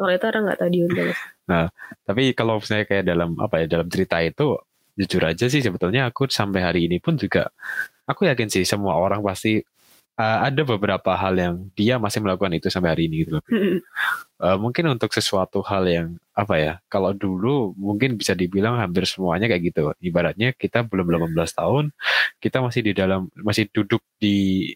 [0.00, 1.10] Orang itu orang nggak tahu diuntung.
[1.50, 1.68] Nah
[2.06, 4.56] tapi kalau misalnya kayak dalam apa ya dalam cerita itu
[4.94, 7.50] jujur aja sih sebetulnya aku sampai hari ini pun juga
[8.06, 9.58] aku yakin sih semua orang pasti
[10.18, 13.44] uh, ada beberapa hal yang dia masih melakukan itu sampai hari ini gitu loh.
[14.44, 16.72] uh, mungkin untuk sesuatu hal yang apa ya?
[16.90, 19.82] Kalau dulu mungkin bisa dibilang hampir semuanya kayak gitu.
[20.02, 21.84] Ibaratnya kita belum 18 tahun,
[22.38, 24.70] kita masih di dalam masih duduk di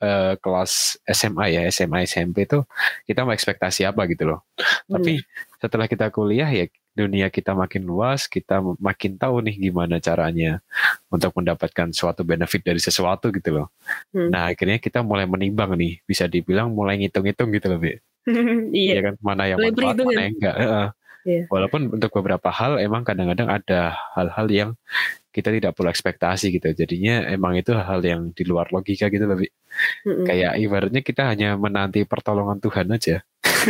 [0.00, 2.64] uh, kelas SMA ya, SMA SMP itu
[3.04, 4.40] kita mau ekspektasi apa gitu loh.
[4.86, 5.20] Tapi
[5.60, 10.64] setelah kita kuliah ya dunia kita makin luas, kita makin tahu nih gimana caranya
[11.12, 13.68] untuk mendapatkan suatu benefit dari sesuatu gitu loh.
[14.16, 14.32] Hmm.
[14.32, 17.92] Nah akhirnya kita mulai menimbang nih, bisa dibilang mulai ngitung-ngitung gitu loh, Bi.
[18.74, 18.98] iya.
[18.98, 20.56] ya kan, mana yang manfaat, mana yang enggak.
[20.56, 20.88] Uh,
[21.28, 21.44] yeah.
[21.52, 24.70] Walaupun untuk beberapa hal emang kadang-kadang ada hal-hal yang
[25.36, 26.72] kita tidak perlu ekspektasi gitu.
[26.72, 29.44] Jadinya emang itu hal yang di luar logika gitu Bi.
[29.44, 30.24] Mm-hmm.
[30.24, 33.20] Kayak ibaratnya kita hanya menanti pertolongan Tuhan aja.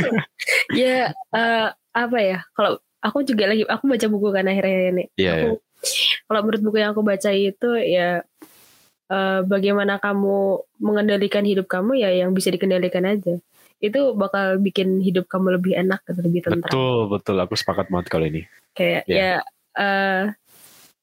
[0.78, 2.38] ya uh, apa ya?
[2.54, 5.04] Kalau aku juga lagi aku baca buku kan akhirnya ini.
[5.18, 5.58] Yeah, aku yeah.
[6.30, 8.22] kalau menurut buku yang aku baca itu ya
[9.10, 13.42] uh, bagaimana kamu mengendalikan hidup kamu ya yang bisa dikendalikan aja.
[13.82, 16.70] Itu bakal bikin hidup kamu lebih enak lebih tentram.
[16.70, 17.36] Betul, betul.
[17.42, 18.46] Aku sepakat banget kalau ini.
[18.78, 19.42] Kayak yeah.
[19.42, 20.22] ya uh,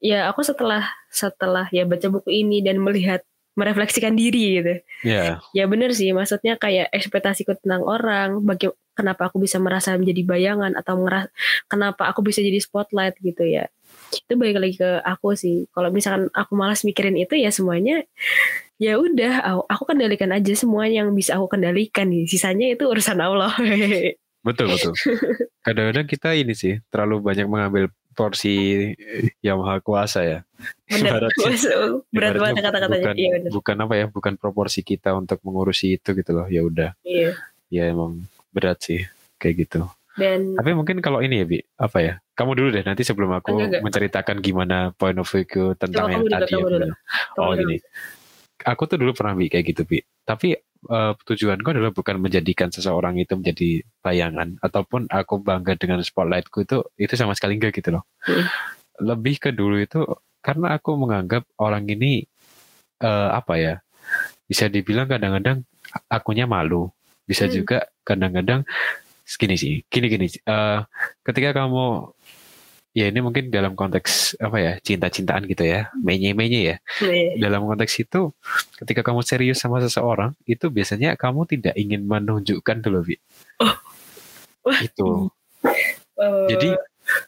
[0.04, 4.74] ya aku setelah setelah ya baca buku ini dan melihat merefleksikan diri gitu.
[5.06, 5.38] Yeah.
[5.54, 10.74] Ya benar sih, maksudnya kayak ekspektasiku tentang orang, bagi kenapa aku bisa merasa menjadi bayangan
[10.74, 11.30] atau ngeras,
[11.70, 13.70] kenapa aku bisa jadi spotlight gitu ya.
[14.10, 15.70] Itu balik lagi ke aku sih.
[15.70, 18.06] Kalau misalkan aku malas mikirin itu ya semuanya
[18.82, 22.26] ya udah aku kendalikan aja semua yang bisa aku kendalikan nih.
[22.26, 23.54] Sisanya itu urusan Allah.
[24.46, 24.94] betul betul.
[25.66, 28.90] Kadang-kadang kita ini sih terlalu banyak mengambil porsi
[29.46, 30.40] yang maha kuasa ya.
[30.88, 31.28] Benar,
[32.14, 33.06] berat banget kata-katanya.
[33.12, 36.48] Bukan, iya, bukan apa ya, bukan proporsi kita untuk mengurusi itu gitu loh.
[36.48, 36.96] Ya udah.
[37.04, 37.36] Iya.
[37.74, 38.24] Ya emang
[38.54, 39.04] berat sih
[39.42, 39.90] kayak gitu.
[40.14, 43.58] Dan tapi mungkin kalau ini ya bi apa ya kamu dulu deh nanti sebelum aku
[43.58, 43.82] enggak, enggak.
[43.82, 46.94] menceritakan gimana point of view tentang Coba yang tadi dulu, ya.
[47.42, 47.78] oh gini
[48.62, 50.56] aku tuh dulu pernah bi kayak gitu bi tapi
[50.90, 56.84] uh, tujuanku adalah bukan menjadikan seseorang itu menjadi bayangan ataupun aku bangga dengan spotlightku itu
[57.00, 58.46] itu sama sekali enggak gitu loh hmm.
[59.04, 60.04] lebih ke dulu itu
[60.44, 62.28] karena aku menganggap orang ini
[63.04, 63.76] uh, apa ya
[64.48, 65.64] bisa dibilang kadang-kadang
[66.12, 66.92] akunya malu
[67.24, 67.54] bisa hmm.
[67.54, 68.68] juga kadang-kadang
[69.24, 70.84] gini sih gini gini uh,
[71.24, 72.12] ketika kamu
[72.94, 77.42] ya ini mungkin dalam konteks apa ya cinta-cintaan gitu ya menye-menye ya yeah.
[77.42, 78.30] dalam konteks itu
[78.78, 83.16] ketika kamu serius sama seseorang itu biasanya kamu tidak ingin menunjukkan dulu bi
[83.66, 83.78] oh.
[84.80, 85.34] itu
[86.22, 86.48] oh.
[86.48, 86.78] jadi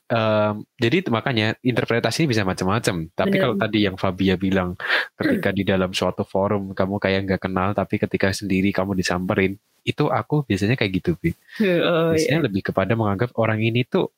[0.07, 3.11] Um, jadi makanya interpretasi bisa macam-macam.
[3.11, 3.43] Tapi Bener.
[3.43, 4.79] kalau tadi yang Fabia bilang
[5.19, 10.07] ketika di dalam suatu forum kamu kayak nggak kenal, tapi ketika sendiri kamu disamperin, itu
[10.07, 11.35] aku biasanya kayak gitu, Bi.
[11.83, 12.45] Oh, biasanya yeah.
[12.47, 14.15] lebih kepada menganggap orang ini tuh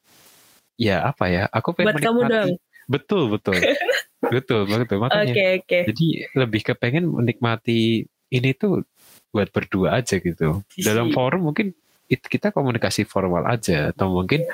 [0.80, 1.44] ya apa ya?
[1.52, 2.50] Aku pengen Buat kamu dong.
[2.88, 3.60] Betul, betul.
[4.32, 4.98] betul, betul.
[5.04, 5.34] Makanya.
[5.34, 5.84] Okay, okay.
[5.92, 8.88] Jadi lebih kepengen menikmati ini tuh
[9.36, 10.64] buat berdua aja gitu.
[10.80, 11.76] Dalam forum mungkin
[12.08, 14.48] kita komunikasi formal aja atau mungkin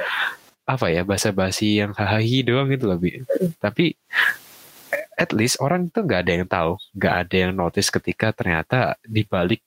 [0.64, 3.20] apa ya bahasa basi yang hahaha doang gitu Bi.
[3.60, 4.00] tapi
[5.20, 9.28] at least orang tuh nggak ada yang tahu nggak ada yang notice ketika ternyata di
[9.28, 9.60] balik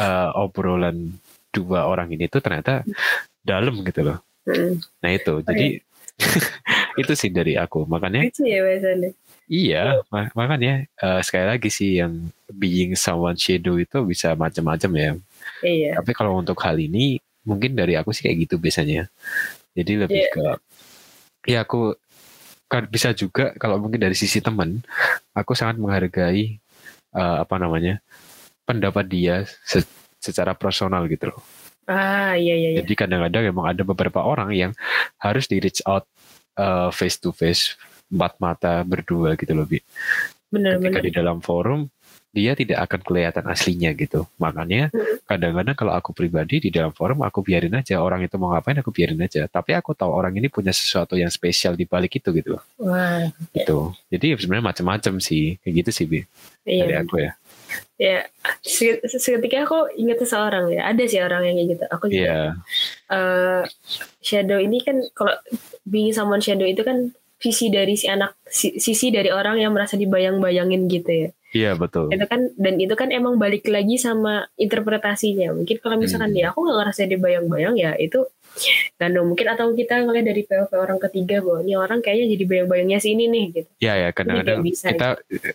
[0.00, 1.20] uh, obrolan
[1.52, 2.82] dua orang ini tuh ternyata
[3.44, 4.18] dalam gitu loh
[5.00, 5.34] nah itu.
[5.44, 5.66] Jadi
[7.00, 7.88] itu sih dari aku.
[7.88, 9.10] Makanya itu ya biasanya.
[9.44, 15.10] Iya mak makanya uh, sekali lagi sih yang being someone shadow itu bisa macam-macam ya.
[15.60, 16.00] Iya.
[16.00, 19.12] tapi kalau untuk hal ini mungkin dari aku sih kayak gitu biasanya.
[19.76, 20.32] Jadi lebih yeah.
[20.32, 20.46] ke
[21.44, 21.92] ya aku
[22.72, 24.80] kan bisa juga kalau mungkin dari sisi teman,
[25.36, 26.58] aku sangat menghargai
[27.12, 28.00] uh, apa namanya
[28.64, 29.84] pendapat dia se
[30.18, 31.40] secara personal gitu loh.
[31.84, 32.78] Ah iya, iya iya.
[32.80, 34.72] Jadi kadang-kadang memang ada beberapa orang yang
[35.20, 36.08] harus di reach out
[36.56, 37.76] uh, face to face
[38.08, 39.80] empat mata berdua gitu loh bi.
[40.48, 41.06] Benar, Ketika benar.
[41.06, 41.90] di dalam forum
[42.34, 44.26] dia tidak akan kelihatan aslinya gitu.
[44.42, 44.90] Makanya
[45.30, 48.90] kadang-kadang kalau aku pribadi di dalam forum aku biarin aja orang itu mau ngapain aku
[48.90, 49.46] biarin aja.
[49.46, 52.58] Tapi aku tahu orang ini punya sesuatu yang spesial di balik itu gitu.
[52.82, 53.30] Wah.
[53.54, 53.94] Itu.
[54.10, 56.20] Jadi sebenarnya macam-macam sih kayak gitu sih bi.
[56.66, 56.82] Iya.
[56.82, 57.30] Dari aku ya.
[57.96, 58.26] Ya
[58.60, 62.40] se- seketika aku ingat seseorang ya ada sih orang yang kayak gitu aku juga Iya.
[63.08, 63.62] eh,
[64.20, 65.34] shadow ini kan kalau
[65.84, 69.94] being someone shadow itu kan sisi dari si anak si- sisi dari orang yang merasa
[69.94, 72.10] dibayang-bayangin gitu ya Iya betul.
[72.10, 76.36] itu kan dan itu kan emang balik lagi sama interpretasinya mungkin kalau misalkan Hmm.
[76.36, 78.26] dia aku nggak ngerasa dibayang-bayang ya itu
[78.96, 82.98] dan mungkin atau kita ngeliat dari POV orang ketiga bahwa ini orang kayaknya jadi bayang-bayangnya
[82.98, 85.08] si ini nih gitu Iya ya kadang-kadang kita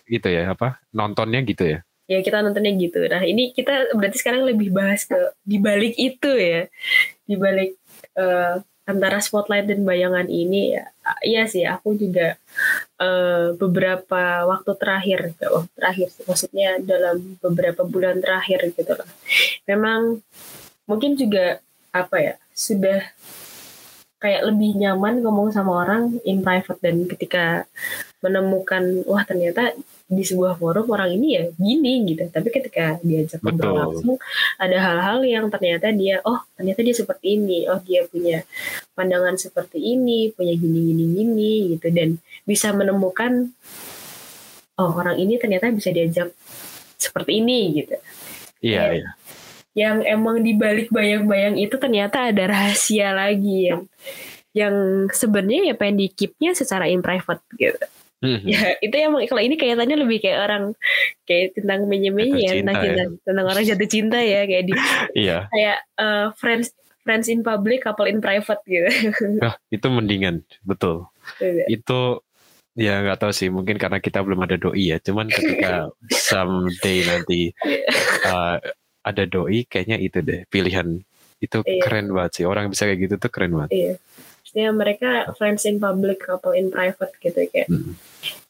[0.06, 1.80] gitu ya apa nontonnya gitu ya.
[2.10, 2.98] Ya kita nontonnya gitu.
[3.06, 5.14] Nah ini kita berarti sekarang lebih bahas ke
[5.46, 6.66] dibalik itu ya.
[7.30, 7.78] Dibalik
[8.18, 8.54] eh,
[8.90, 10.90] antara spotlight dan bayangan ini ya.
[11.22, 12.34] Iya sih aku juga
[12.98, 19.08] eh, beberapa waktu terakhir waktu terakhir maksudnya dalam beberapa bulan terakhir gitu loh
[19.70, 20.18] memang
[20.90, 21.62] mungkin juga
[21.94, 23.02] apa ya sudah
[24.20, 27.64] kayak lebih nyaman ngomong sama orang in private dan ketika
[28.20, 29.72] menemukan wah ternyata
[30.10, 32.26] di sebuah forum orang ini ya gini gitu.
[32.26, 34.18] Tapi ketika diajak ngobrol langsung
[34.58, 37.70] ada hal-hal yang ternyata dia oh ternyata dia seperti ini.
[37.70, 38.42] Oh dia punya
[38.98, 41.94] pandangan seperti ini punya gini gini gini gitu.
[41.94, 43.54] Dan bisa menemukan
[44.82, 46.34] oh orang ini ternyata bisa diajak
[46.98, 47.94] seperti ini gitu.
[48.60, 48.84] Iya Iya.
[48.98, 49.10] iya.
[49.70, 53.86] yang emang dibalik bayang-bayang itu ternyata ada rahasia lagi yang
[54.50, 54.74] yang
[55.14, 57.78] sebenarnya ya pengen di keepnya secara in private gitu
[58.20, 58.44] Mhm.
[58.44, 60.64] ya itu emang kalau ini kelihatannya lebih kayak orang
[61.24, 64.72] kayak tentang menye-menye ya tentang cinta cinta, tentang orang jatuh cinta ya kayak di
[65.24, 65.48] Iya.
[65.48, 66.68] kayak eh, friends
[67.00, 68.88] friends in public couple in private gitu
[69.42, 71.08] Nah, itu mendingan betul.
[71.66, 72.20] Itu
[72.76, 75.00] ya nggak tahu sih mungkin karena kita belum ada doi ya.
[75.00, 75.88] Cuman ketika
[76.28, 77.56] someday nanti
[78.24, 78.60] uh,
[79.00, 81.00] ada doi kayaknya itu deh pilihan
[81.40, 81.80] itu Iya.
[81.80, 83.70] keren banget sih orang bisa kayak gitu tuh keren banget.
[83.72, 83.92] iya
[84.50, 87.94] Maksudnya mereka friends in public couple in private gitu kayak Hmm.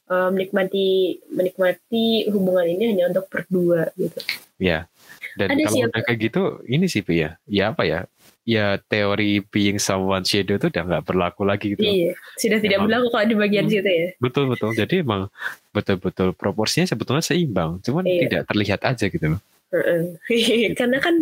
[0.08, 0.88] eh, menikmati
[1.28, 4.16] menikmati hubungan ini hanya untuk berdua gitu
[4.56, 4.88] Ya.
[5.36, 7.36] Dan Ada kalau kayak gitu, ini sih ya.
[7.48, 8.04] Ya apa ya?
[8.44, 11.80] Ya teori being someone shadow itu udah nggak berlaku lagi gitu.
[11.80, 12.88] Iya, sudah tidak Emang.
[12.88, 13.72] berlaku kalau di bagian Hmm.
[13.72, 14.08] situ ya.
[14.20, 14.72] Betul betul.
[14.72, 15.28] Jadi emang
[15.70, 18.20] betul-betul proporsinya sebetulnya seimbang, cuman Iya.
[18.26, 19.40] tidak terlihat aja gitu loh.
[19.72, 20.00] Heeh.
[20.78, 21.14] Karena kan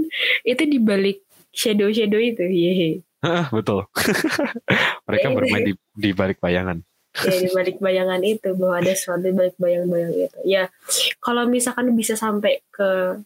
[0.42, 1.22] itu di balik
[1.54, 2.42] shadow-shadow itu.
[2.42, 3.06] Iya.
[3.18, 3.86] Hah, betul.
[5.06, 5.34] Mereka Iya.
[5.34, 6.78] bermain di, di balik bayangan.
[7.18, 10.38] Ya di balik bayangan itu bahwa ada sesuatu di balik bayang-bayang itu.
[10.46, 10.70] Ya,
[11.18, 13.18] kalau misalkan bisa sampai ke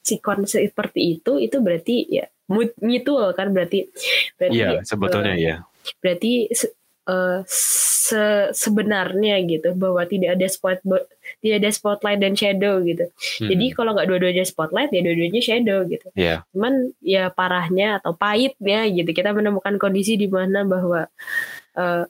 [0.00, 3.92] sikon seperti itu, itu berarti ya mut- mutual kan berarti.
[4.36, 5.56] berarti Iya, sebetulnya ya.
[6.00, 6.72] berarti se-
[7.08, 10.78] eh, se- sebenarnya gitu bahwa tidak ada spot
[11.40, 13.08] tidak ada spotlight dan shadow gitu.
[13.40, 16.08] Hmm, Jadi kalau nggak dua-duanya spotlight ya dua-duanya shadow gitu.
[16.16, 21.08] ya, Cuman ya parahnya atau pahitnya gitu kita menemukan kondisi di mana bahwa
[21.76, 22.04] eh,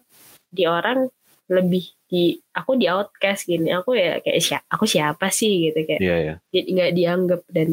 [0.54, 1.10] di orang
[1.50, 6.00] lebih di aku di outcast gini aku ya kayak siapa aku siapa sih gitu kayak
[6.00, 6.34] ya.
[6.48, 7.68] jadi nggak dianggap dan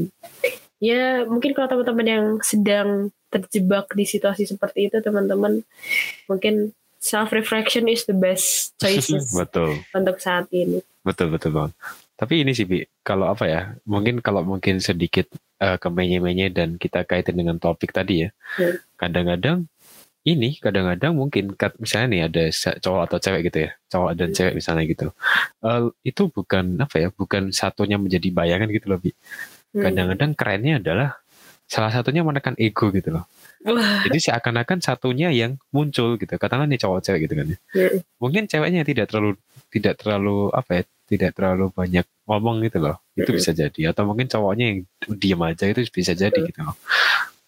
[0.82, 2.90] ya mungkin kalau teman-teman yang sedang
[3.32, 5.64] terjebak di situasi seperti itu teman-teman
[6.28, 9.82] mungkin self reflection is the best choices betul.
[9.92, 11.74] untuk saat ini Betul betul banget.
[12.14, 13.74] Tapi ini sih Bi, kalau apa ya?
[13.90, 15.26] Mungkin kalau mungkin sedikit
[15.58, 18.30] eh, ke menye-menye dan kita kaitin dengan topik tadi ya.
[18.62, 18.78] Hmm.
[19.02, 19.66] Kadang-kadang
[20.22, 22.44] ini kadang-kadang mungkin misalnya nih ada
[22.78, 24.38] cowok atau cewek gitu ya, cowok dan Hmm.
[24.38, 25.08] cewek misalnya gitu.
[25.66, 27.10] Eh, itu bukan apa ya?
[27.10, 29.10] Bukan satunya menjadi bayangan gitu loh Bi.
[29.74, 29.82] Hmm.
[29.90, 31.18] Kadang-kadang kerennya adalah
[31.66, 33.26] salah satunya menekan ego gitu loh.
[33.62, 36.34] Wah, Jadi seakan-akan satunya yang muncul gitu.
[36.34, 37.58] Katakanlah nih cowok cewek gitu kan ya.
[37.78, 37.98] Hmm.
[38.18, 39.38] Mungkin ceweknya tidak terlalu
[39.70, 40.84] tidak terlalu apa ya?
[41.06, 42.98] Tidak terlalu banyak ngomong gitu loh.
[43.14, 43.38] Itu Hmm.
[43.38, 44.80] bisa jadi atau mungkin cowoknya yang
[45.14, 46.50] diam aja itu bisa jadi Betul.
[46.50, 46.76] gitu loh.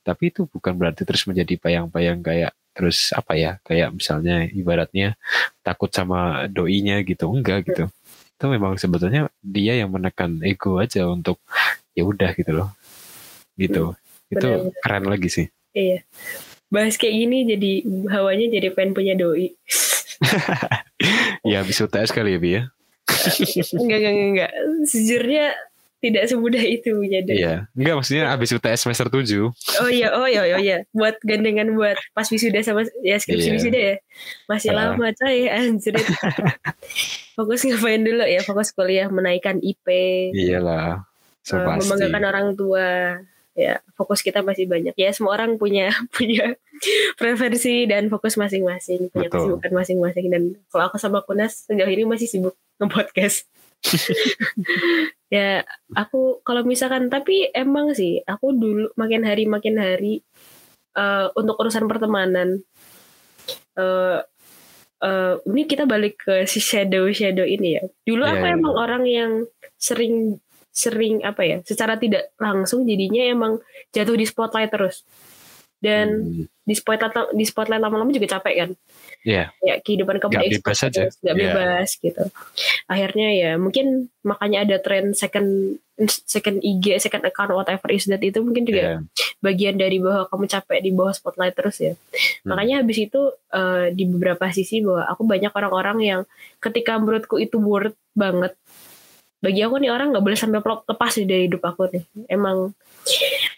[0.04, 3.58] Tapi itu bukan berarti terus menjadi bayang-bayang kayak terus apa ya?
[3.65, 5.15] Kayak misalnya ibaratnya
[5.65, 7.26] takut sama doinya gitu.
[7.32, 7.89] Enggak gitu.
[8.36, 11.39] Itu memang sebetulnya dia yang menekan ego aja untuk
[11.95, 12.69] ya udah gitu loh.
[13.56, 13.95] Gitu.
[14.30, 14.82] Itu Benar-benar.
[14.84, 15.47] keren lagi sih.
[15.73, 15.99] Iya
[16.67, 17.71] bahas kayak gini jadi
[18.09, 19.53] hawanya jadi pengen punya doi
[21.43, 22.63] Ya habis UTS kali ya Bi ya.
[23.75, 24.51] enggak enggak enggak, enggak.
[24.86, 25.45] sejujurnya
[25.99, 27.53] tidak semudah itu punya doi Iya.
[27.73, 29.51] Enggak maksudnya habis UTS semester 7.
[29.79, 33.53] oh iya oh iya oh iya buat gandengan buat pas wisuda sama ya skripsi Iya.
[33.53, 33.95] wisuda ya
[34.47, 34.75] masih Ah.
[34.95, 35.95] lama coy anjir
[37.36, 39.86] fokus ngapain dulu ya fokus kuliah menaikkan IP
[40.31, 41.03] Iyalah.
[41.41, 41.83] So pasti.
[41.83, 42.88] membanggakan orang tua
[43.54, 46.58] ya fokus kita masih banyak ya semua orang punya punya
[47.16, 49.62] preferensi dan fokus masing-masing punya Betul.
[49.62, 53.46] kesibukan masing-masing dan kalau aku sama Kunas sejauh ini masih sibuk nge-podcast
[55.36, 55.62] ya
[55.94, 60.26] aku kalau misalkan tapi emang sih aku dulu makin hari makin hari
[60.98, 62.66] eh, untuk urusan pertemanan
[63.78, 64.20] eh
[65.04, 68.56] eh, ini kita balik ke si shadow shadow ini ya dulu Iya, aku iya.
[68.56, 69.32] emang orang yang
[69.78, 70.39] sering
[70.73, 73.62] sering apa ya secara tidak langsung jadinya emang
[73.93, 75.05] jatuh di spotlight terus
[75.77, 76.47] dan Hmm.
[76.63, 78.69] di spotlight di spotlight lama-lama juga capek kan
[79.23, 79.51] Iya.
[79.59, 81.01] ya kehidupan kamu Nggak bebas aja.
[81.12, 81.43] nggak Iya.
[81.45, 82.23] bebas gitu
[82.88, 85.75] akhirnya ya mungkin makanya ada tren second
[86.25, 88.97] second IG second account whatever is that itu mungkin juga Iya.
[89.39, 92.49] bagian dari bahwa kamu capek di bawah spotlight terus ya Hmm.
[92.49, 96.21] makanya habis itu eh, di beberapa sisi bahwa aku banyak orang-orang yang
[96.57, 98.55] ketika menurutku itu worth banget
[99.43, 102.71] bagi aku nih orang nggak boleh sampai lepas nih dari hidup aku nih emang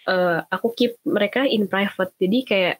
[0.09, 2.75] eh, aku keep mereka in private jadi kayak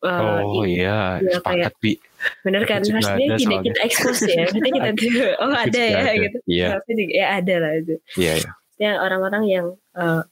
[0.00, 2.00] eh, Oh iya, iya, sepakat bi.
[2.46, 2.80] Bener kan?
[2.80, 4.46] Maksudnya tidak kita expose ya.
[4.48, 4.90] Maksudnya kita
[5.44, 6.12] oh Itu ada ya ada.
[6.16, 6.38] gitu.
[6.48, 7.94] Iya, juga, ya ada lah itu.
[8.16, 8.50] iya, iya.
[8.78, 9.66] Ya orang-orang yang
[9.98, 10.22] eh,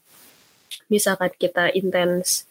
[0.87, 2.47] misalkan kita intens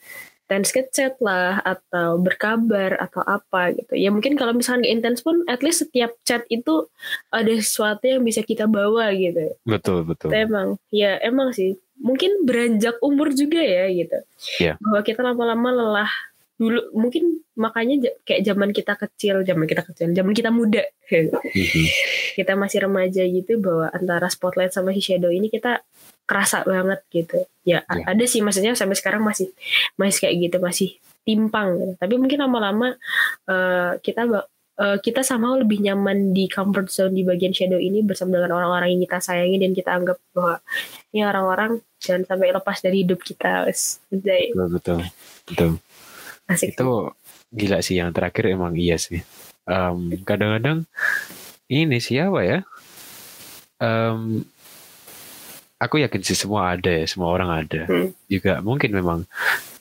[0.46, 3.98] intens ngechat lah atau berkabar atau apa gitu.
[3.98, 6.86] Ya mungkin kalau misalkan nggak intens pun at least setiap chat itu
[7.34, 9.58] ada sesuatu yang bisa kita bawa gitu.
[9.66, 10.30] Betul, betul.
[10.30, 14.18] Itu emang ya emang sih mungkin beranjak umur juga ya gitu.
[14.62, 14.78] Iya.
[14.78, 16.12] Bahwa kita lama-lama lelah
[16.56, 20.86] dulu mungkin makanya kayak zaman kita kecil, zaman kita kecil, zaman kita muda.
[21.06, 21.86] Mhm.
[22.38, 25.82] kita masih remaja gitu bahwa antara spotlight sama si shadow ini kita
[26.26, 27.38] kerasa banget gitu.
[27.62, 28.04] Ya a- Iya.
[28.12, 29.50] ada sih maksudnya sampai sekarang masih
[29.94, 30.88] masih kayak gitu masih
[31.22, 31.78] timpang.
[31.78, 31.92] Gitu.
[31.96, 32.98] Tapi mungkin lama-lama
[33.46, 34.26] eh, kita
[34.76, 38.92] eh, kita sama lebih nyaman di comfort zone di bagian shadow ini bersama dengan orang-orang
[38.92, 40.60] yang kita sayangi dan kita anggap bahwa
[41.10, 43.64] ini orang-orang jangan sampai lepas dari hidup kita.
[44.12, 44.98] Betul, betul.
[45.46, 45.70] Betul.
[46.46, 46.74] asik.
[46.78, 47.10] Itu
[47.50, 49.18] gila sih yang terakhir emang iya sih.
[49.64, 50.86] Em, kadang-kadang
[51.66, 52.58] ini siapa ya?
[53.76, 54.46] Em,
[55.76, 57.84] aku yakin sih semua ada ya, semua orang ada.
[57.88, 58.10] Hmm.
[58.28, 59.18] Juga mungkin memang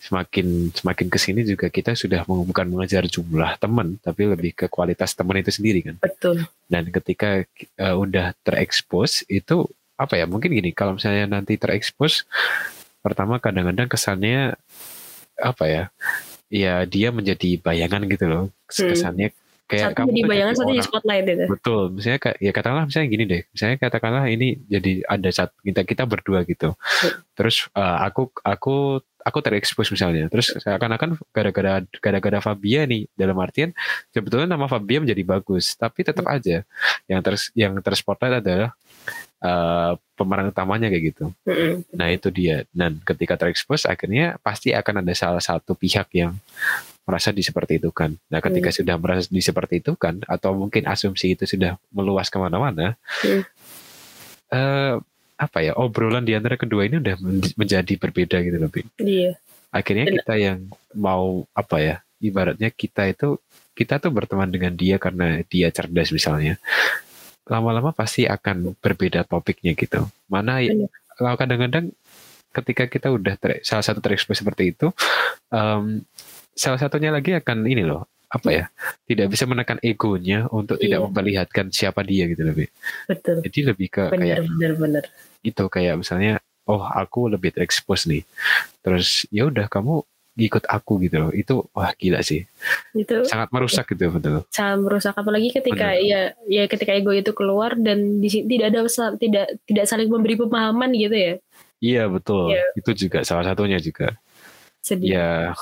[0.05, 5.17] semakin semakin ke sini juga kita sudah bukan mengejar jumlah teman, tapi lebih ke kualitas
[5.17, 5.95] teman itu sendiri kan.
[5.97, 6.45] Betul.
[6.69, 10.27] Dan ketika eh, udah terekspos itu apa ya?
[10.27, 12.27] Mungkin gini, kalau misalnya nanti terekspos,
[12.99, 14.59] pertama kadang-kadang kesannya
[15.39, 15.83] apa ya?
[16.51, 18.45] Ya dia menjadi bayangan gitu loh.
[18.69, 19.35] Hmm.
[19.65, 21.45] Kayak Satu jadi tuh bayangan, satu jadi spotlight gitu.
[21.49, 26.03] Betul, misalnya ya katakanlah misalnya gini deh, misalnya katakanlah ini jadi ada satu kita kita
[26.05, 26.77] berdua gitu,
[27.33, 33.73] terus eh, aku aku aku terekspos misalnya, terus seakan-akan gara-gara gara-gara Fabia nih dalam artian
[34.13, 36.61] sebetulnya nama Fabia menjadi bagus, tapi tetap aja
[37.09, 38.69] yang ter yang terspotlight adalah
[39.41, 41.25] eh, pemeran utamanya kayak gitu.
[41.91, 42.63] Nah itu dia.
[42.71, 46.37] Dan ketika terekspos akhirnya pasti akan ada salah satu pihak yang
[47.05, 48.17] merasa di seperti itu kan.
[48.33, 52.37] Nah ketika sudah merasa di seperti itu kan, atau mungkin asumsi itu sudah meluas ke
[52.41, 53.41] mana-mana, Hmm.
[54.49, 54.95] eh,
[55.35, 58.69] apa ya obrolan di antara kedua ini udah men- menjadi berbeda gitu loh.
[58.71, 58.81] Bi.
[58.97, 59.37] Iya.
[59.69, 63.37] Akhirnya kita yang mau apa ya, ibaratnya kita itu
[63.75, 66.55] kita tuh berteman dengan dia karena dia cerdas misalnya.
[67.45, 70.07] Lama-lama pasti akan berbeda topiknya gitu.
[70.31, 70.63] Mana
[71.19, 71.91] kalau kadang-kadang
[72.55, 74.87] ketika kita udah ter- salah satu terekspos seperti itu,
[75.51, 76.07] em,
[76.55, 78.65] salah satunya lagi akan ini loh, apa ya,
[79.05, 81.05] tidak bisa menekan egonya untuk tidak Iya.
[81.05, 82.71] memperlihatkan siapa dia gitu lebih.
[83.05, 83.43] Betul.
[83.43, 85.03] Jadi lebih ke Bener, kayak bener, bener.
[85.39, 88.23] gitu kayak misalnya, oh aku lebih terekspos nih,
[88.79, 90.01] terus ya udah kamu
[90.35, 92.43] ikut aku gitu loh, itu wah gila sih,
[92.91, 94.43] Itu sangat merusak gitu betul.
[94.49, 98.79] sangat merusak apalagi ketika ya ya ketika ego itu keluar dan di sini tidak ada
[99.15, 101.33] tidak tidak saling memberi pemahaman gitu ya
[101.79, 102.67] Iya betul, Iya.
[102.75, 104.15] itu juga salah satunya juga.
[104.81, 105.55] sedih Ya,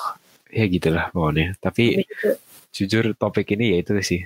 [0.53, 1.57] ya gitulah pokoknya.
[1.57, 2.29] Tapi Habis itu,
[2.73, 4.21] jujur topik ini ya itu sih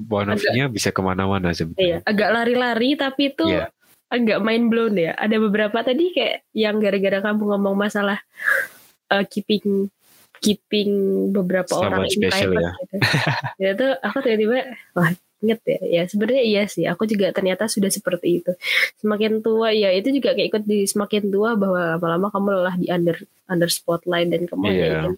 [0.00, 1.98] view-nya bisa ke mana-mana iya, sebetulnya.
[2.08, 3.68] agak lari-lari tapi itu Iya.
[4.08, 8.18] agak mind blown ya ada beberapa tadi kayak yang gara-gara kamu ngomong masalah
[9.12, 9.92] uh, keeping
[10.40, 10.90] keeping
[11.36, 12.72] beberapa Someone orang in private ya.
[12.80, 12.96] gitu.
[13.76, 14.58] itu aku tiba-tiba
[14.96, 18.52] wah inget ya ya sebenarnya iya sih aku juga ternyata sudah seperti itu
[19.00, 22.86] semakin tua ya itu juga kayak ikut di semakin tua bahwa lama-lama kamu lelah di
[22.92, 23.16] under
[23.48, 25.14] under spotlight dan kamu hanya ingin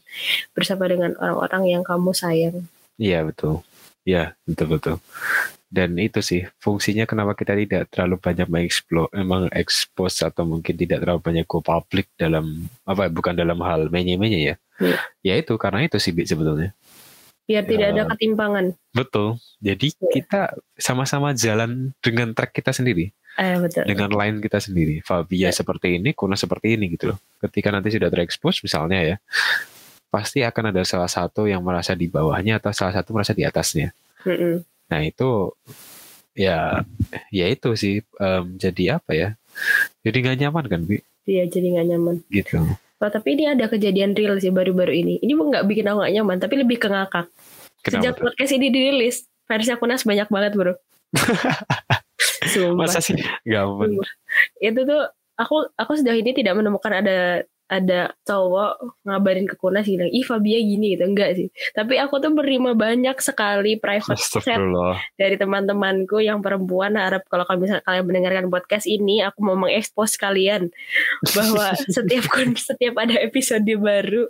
[0.54, 2.64] bersama dengan orang-orang yang kamu sayang
[3.00, 3.64] Iya betul.
[4.04, 4.96] Iya betul betul.
[5.72, 11.00] Dan itu sih fungsinya kenapa kita tidak terlalu banyak mengeksplor, emang expose atau mungkin tidak
[11.00, 14.56] terlalu banyak go public dalam apa bukan dalam hal menye-menye ya.
[14.78, 14.98] Iya.
[15.24, 16.76] Ya itu karena itu sih sebetulnya.
[17.42, 17.92] biar tidak Ya.
[17.96, 19.40] ada ketimpangan Betul.
[19.58, 20.08] Jadi Iya.
[20.12, 20.40] kita
[20.76, 23.08] sama-sama jalan dengan track kita sendiri,
[23.40, 25.00] eh betul dengan line kita sendiri.
[25.00, 25.56] Fabia Iya.
[25.56, 27.18] seperti ini, Kuna seperti ini gitu loh.
[27.40, 29.16] Ketika nanti sudah terekspos misalnya ya,
[30.12, 33.96] pasti akan ada salah satu yang merasa di bawahnya atau salah satu merasa di atasnya.
[34.28, 34.60] Mm-mm.
[34.92, 35.56] Nah itu
[36.36, 36.84] ya
[37.32, 39.28] ya itu sih em, jadi apa ya?
[40.04, 41.00] Jadi nggak nyaman kan, Bi?
[41.24, 42.60] Iya jadi nggak nyaman Gitu.
[43.02, 45.14] Oh, tapi ini ada kejadian real sih baru-baru ini.
[45.18, 47.26] Ini nggak bikin aku nggak nyaman, tapi lebih ke ngakak.
[47.82, 48.18] Sejak Kenapa?
[48.18, 48.24] tuh?
[48.30, 49.16] podcast ini dirilis,
[49.46, 50.74] versi akunas banyak banget bro.
[52.78, 53.18] Masa sih
[53.50, 53.98] aman?
[54.62, 55.02] Itu tuh
[55.38, 60.60] aku aku sejauh ini tidak menemukan ada ada cowok ngabarin ke Kunas bilang, ih Fabia
[60.60, 61.08] gini gitu.
[61.08, 61.48] Enggak sih.
[61.72, 64.60] Tapi aku tuh menerima banyak sekali private chat
[65.16, 70.20] dari teman-temanku yang perempuan harap kalau kalian misalnya kalian mendengarkan podcast ini aku mau mengekspos
[70.20, 70.68] kalian
[71.32, 72.28] bahwa setiap
[72.60, 74.28] setiap ada episode baru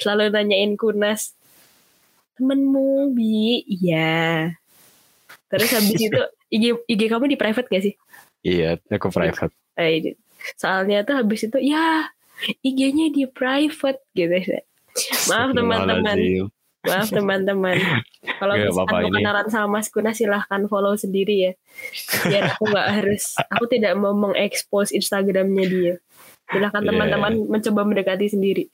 [0.00, 1.36] selalu nanyain Kunas
[2.40, 4.50] temenmu bi iya
[5.52, 6.20] terus habis itu
[6.54, 7.94] IG IG kamu di private gak sih
[8.40, 9.52] Iya, aku private.
[9.76, 10.16] Eh,
[10.56, 12.08] soalnya tuh habis itu ya
[12.64, 14.32] IG-nya di private gitu
[15.28, 16.16] maaf teman-teman.
[16.80, 17.76] Maaf teman-teman.
[18.40, 21.52] Kalau misalkan kenalan sama Mas Kuna silahkan follow sendiri ya.
[22.24, 25.94] Biar aku nggak harus, aku tidak mau mengekspos Instagramnya dia.
[26.48, 26.88] Silahkan Iya.
[26.88, 28.64] teman-teman mencoba mendekati sendiri.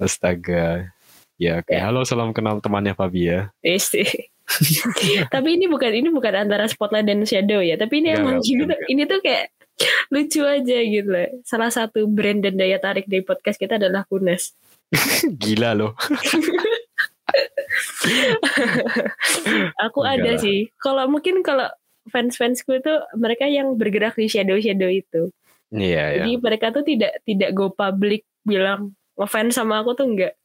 [0.00, 0.96] Astaga.
[1.40, 1.72] Ya, oke.
[1.72, 3.48] Halo, salam kenal temannya Fabia.
[3.64, 4.04] Isi.
[5.34, 7.80] tapi ini bukan ini bukan antara spotlight dan shadow ya.
[7.80, 9.48] Tapi ini Enggak, emang bukan, tuh, ini tuh kayak
[10.12, 11.40] lucu aja gitu loh.
[11.48, 14.52] Salah satu brand dan daya tarik dari podcast kita adalah Kunas.
[15.40, 15.96] Gila loh.
[19.88, 20.42] Aku Enggak ada lah.
[20.44, 20.68] sih.
[20.76, 21.72] Kalau mungkin kalau
[22.12, 25.32] fans-fansku itu mereka yang bergerak di shadow-shadow itu.
[25.72, 26.20] Iya, ya.
[26.20, 30.36] Jadi mereka tuh tidak tidak go public bilang ngefans sama aku tuh enggak.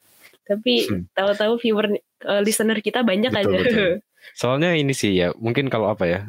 [0.45, 1.03] Tapi Hmm.
[1.11, 3.57] tahu-tahu viewer eh, listener kita banyak Betul, aja.
[3.65, 3.89] betul.
[4.39, 6.19] Soalnya ini sih ya, mungkin kalau apa ya,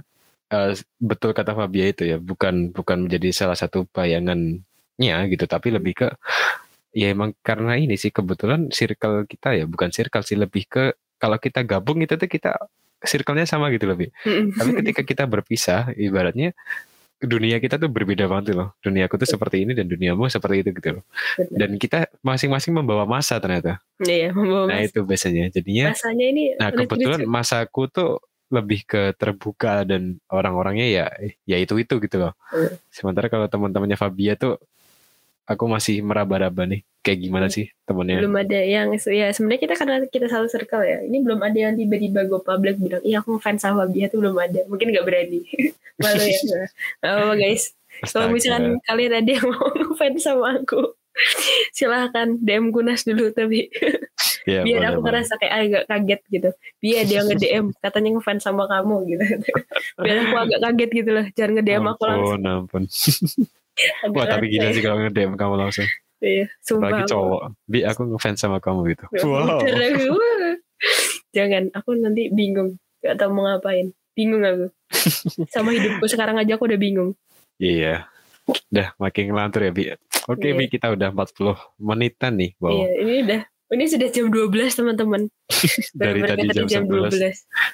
[0.52, 5.94] eh, betul kata Fabia itu ya, bukan bukan menjadi salah satu bayangannya gitu, tapi lebih
[6.04, 6.08] ke
[6.96, 10.84] ya emang karena ini sih kebetulan circle kita ya, bukan circle sih lebih ke
[11.16, 12.56] kalau kita gabung itu tuh kita
[13.00, 14.08] circle-nya sama gitu lebih.
[14.56, 16.56] Tapi ketika kita berpisah, ibaratnya
[17.16, 18.76] dunia kita tuh berbeda banget loh.
[18.84, 21.04] Duniaku tuh seperti ini dan duniamu seperti itu gitu loh.
[21.48, 23.80] Dan kita masing-masing membawa masa ternyata.
[24.00, 25.48] Iya, membawa Nah mas- itu biasanya.
[25.48, 28.10] Jadinya masanya ini Nah kebetulan masaku tuh
[28.46, 31.06] lebih ke terbuka dan orang-orangnya ya
[31.42, 32.32] ya itu itu gitu loh.
[32.54, 32.78] Hmm.
[32.94, 34.60] Sementara kalau teman-temannya Fabia tuh
[35.46, 36.82] aku masih meraba-raba nih.
[37.06, 38.18] Kayak gimana sih temennya.
[38.18, 40.98] belum ada yang ya sebenarnya kita karena kita satu circle ya.
[41.06, 44.34] Ini belum ada yang tiba-tiba go public bilang iya aku ngefans sama dia tuh belum
[44.34, 44.66] ada.
[44.66, 45.46] Mungkin nggak berani.
[46.02, 46.40] Malu ya.
[47.06, 47.72] Apa guys?
[48.10, 50.98] Kalau misalkan kalian ada yang mau ngefans sama aku
[51.72, 53.72] silahkan DM Gunas dulu tapi
[54.46, 55.06] Ya, biar boleh, aku boleh.
[55.10, 56.50] ngerasa kayak agak kaget gitu.
[56.78, 59.24] Biar dia nge DM katanya ngefans sama kamu gitu.
[59.98, 61.26] Biar aku agak kaget gitu loh.
[61.34, 62.42] Jangan nge DM aku langsung.
[62.46, 62.82] Ampun,
[64.08, 65.84] Wah tapi gila sih kalau nge-DM kamu langsung.
[66.18, 67.40] iya, sumpah Apalagi aku- cowok.
[67.64, 69.04] Bi aku ngefans sama kamu gitu.
[69.22, 69.60] Wow.
[71.30, 72.80] Jangan, aku nanti bingung.
[72.98, 73.92] Gak tau mau ngapain.
[74.12, 74.72] Bingung aku.
[75.52, 77.12] Sama hidupku sekarang aja aku udah bingung.
[77.56, 78.08] Iya.
[78.46, 79.92] Udah makin ngelantur ya Bi.
[80.26, 80.56] Oke Iya.
[80.56, 82.56] Bi kita udah 40 menitan nih.
[82.56, 82.72] Wow.
[82.72, 83.40] Iya, ini udah.
[83.66, 85.22] Ini sudah jam 12 teman-teman.
[85.98, 87.10] Dari tadi kita jam 11.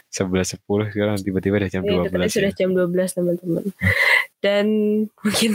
[0.08, 0.88] 11.10 12.
[0.88, 2.56] sekarang tiba-tiba udah jam Iya, 12 tadi sudah ya.
[2.56, 3.64] jam 12 teman-teman.
[4.40, 4.66] Dan
[5.22, 5.50] mungkin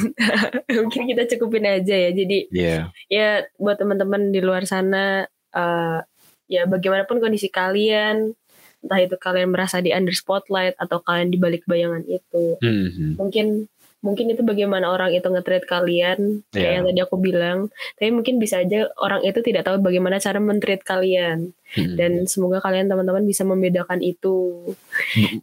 [0.70, 2.10] mungkin kita cukupin aja ya.
[2.14, 2.94] Jadi Iya.
[3.10, 3.28] ya
[3.58, 6.00] buat teman-teman di luar sana eh,
[6.46, 8.38] ya bagaimanapun kondisi kalian
[8.78, 13.18] entah itu kalian merasa di under spotlight atau kalian di balik bayangan itu Mhm.
[13.18, 13.66] mungkin
[13.98, 16.72] mungkin itu bagaimana orang itu nge-treat kalian kayak Iya.
[16.76, 17.58] yang tadi aku bilang.
[17.94, 21.54] Tapi mungkin bisa aja orang itu tidak tahu bagaimana cara men-treat kalian.
[21.68, 22.00] Mhm.
[22.00, 24.72] dan semoga kalian teman-teman bisa membedakan itu.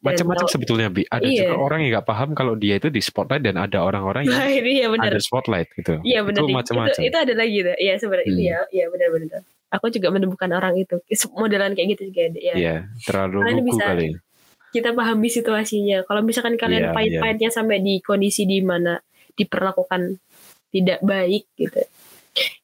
[0.00, 1.04] Macam-macam sebetulnya bi.
[1.04, 1.40] Ada Iya.
[1.44, 4.48] juga orang yang nggak paham kalau dia itu di spotlight dan ada orang-orang yang nah
[4.48, 5.12] ya benar.
[5.12, 6.00] ada spotlight gitu.
[6.00, 6.40] Iya benar.
[6.40, 6.96] Itu macam-macam.
[6.96, 8.48] itu, itu ada lagi tuh iya sebenarnya itu Hmm.
[8.48, 10.96] ya iya benar-benar aku juga menemukan orang itu.
[11.34, 12.54] Modelan kayak gitu juga ada ya.
[12.54, 14.06] Iya, terlalu Kalian bisa- kali
[14.74, 16.02] kita pahami situasinya.
[16.02, 18.98] Kalau misalkan kalian Iya, pahit-pahitnya sampai di kondisi di mana
[19.38, 20.18] diperlakukan
[20.74, 21.78] tidak baik gitu.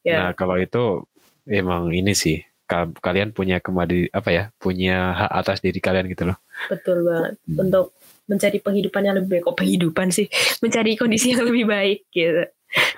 [0.03, 1.07] Ya, nah kalau itu
[1.47, 6.27] emang ini sih ka- kalian punya kemadi apa ya punya hak atas diri kalian gitu
[6.27, 6.35] loh
[6.67, 7.39] betul banget.
[7.47, 7.57] Hmm.
[7.63, 7.95] Untuk
[8.27, 9.43] mencari penghidupan yang lebih baik.
[9.47, 10.27] Kok penghidupan sih?
[10.63, 12.43] Mencari kondisi yang lebih baik gitu.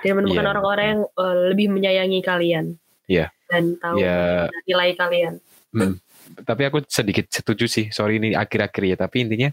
[0.05, 2.65] Dan menemukan Iya, orang-orang yang eh, lebih menyayangi kalian.
[3.09, 3.29] Iya.
[3.49, 4.49] Dan tahu Ya.
[4.65, 5.33] nilai kalian.
[6.41, 9.49] Tapi aku sedikit setuju sih sorry ini akhir-akhir ya tapi intinya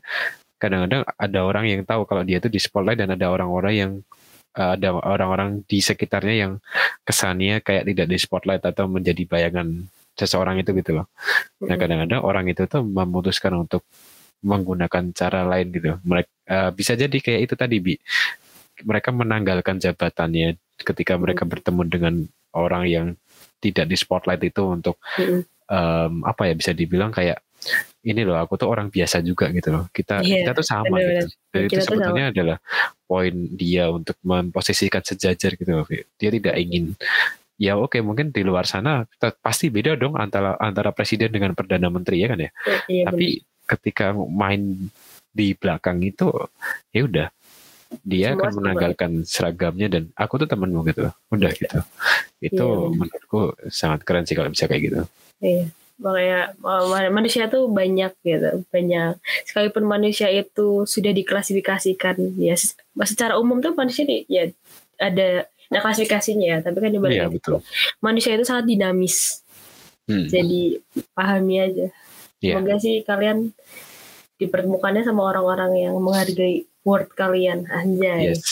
[0.61, 3.93] kadang-kadang ada orang yang tahu kalau dia itu di spotlight dan ada orang-orang yang
[4.57, 6.53] uh, ada orang-orang di sekitarnya yang
[7.05, 11.07] kesannya kayak tidak di spotlight atau menjadi bayangan seseorang itu gitu loh.
[11.64, 13.89] Nah kadang-kadang orang itu tuh memutuskan untuk
[14.45, 15.97] menggunakan cara lain gitu.
[16.05, 16.28] Mereka
[16.76, 17.97] bisa jadi kayak itu tadi bi.
[18.85, 22.14] Mereka menanggalkan jabatannya ketika mereka bertemu dengan
[22.53, 23.07] orang yang
[23.61, 25.01] tidak di spotlight itu untuk.
[25.71, 27.39] Em, apa ya bisa dibilang kayak
[28.01, 29.85] ini loh aku tuh orang biasa juga gitu loh.
[29.93, 31.29] Kita Iya, kita tuh sama benar-benar.
[31.29, 31.37] gitu.
[31.53, 32.57] Dan itu Kita tuh sebetulnya adalah
[33.05, 35.85] poin dia untuk memposisikan sejajar gitu loh
[36.16, 36.95] dia tidak ingin
[37.61, 39.05] ya oke mungkin di luar sana
[39.45, 42.51] pasti beda dong antara antara presiden dengan perdana menteri ya kan ya?
[42.89, 43.27] Iya, tapi
[43.68, 44.89] ketika main
[45.31, 46.27] di belakang itu
[46.91, 47.29] ya udah
[48.01, 48.59] dia Semua akan sama.
[48.64, 51.79] menanggalkan seragamnya dan aku tuh temenmu gitu udah gitu.
[52.41, 52.97] Itu Iya.
[52.97, 55.01] menurutku sangat keren sih kalau bisa kayak gitu
[55.41, 55.64] Iya.
[56.01, 59.20] Makanya ma- ma- manusia tuh banyak gitu, banyak.
[59.45, 62.72] Sekalipun manusia itu sudah diklasifikasikan, ya se-
[63.05, 64.49] secara umum tuh manusia di, ya
[64.97, 67.62] ada ada klasifikasinya ya, tapi kan dibalik iya betul
[68.01, 69.45] manusia itu sangat dinamis.
[70.09, 70.80] Hmm, Jadi
[71.14, 71.86] pahami aja.
[72.41, 72.57] Iya.
[72.59, 73.53] Semoga sih kalian
[74.41, 78.32] dipertemukannya sama orang-orang yang menghargai word kalian, anjay.
[78.32, 78.43] yes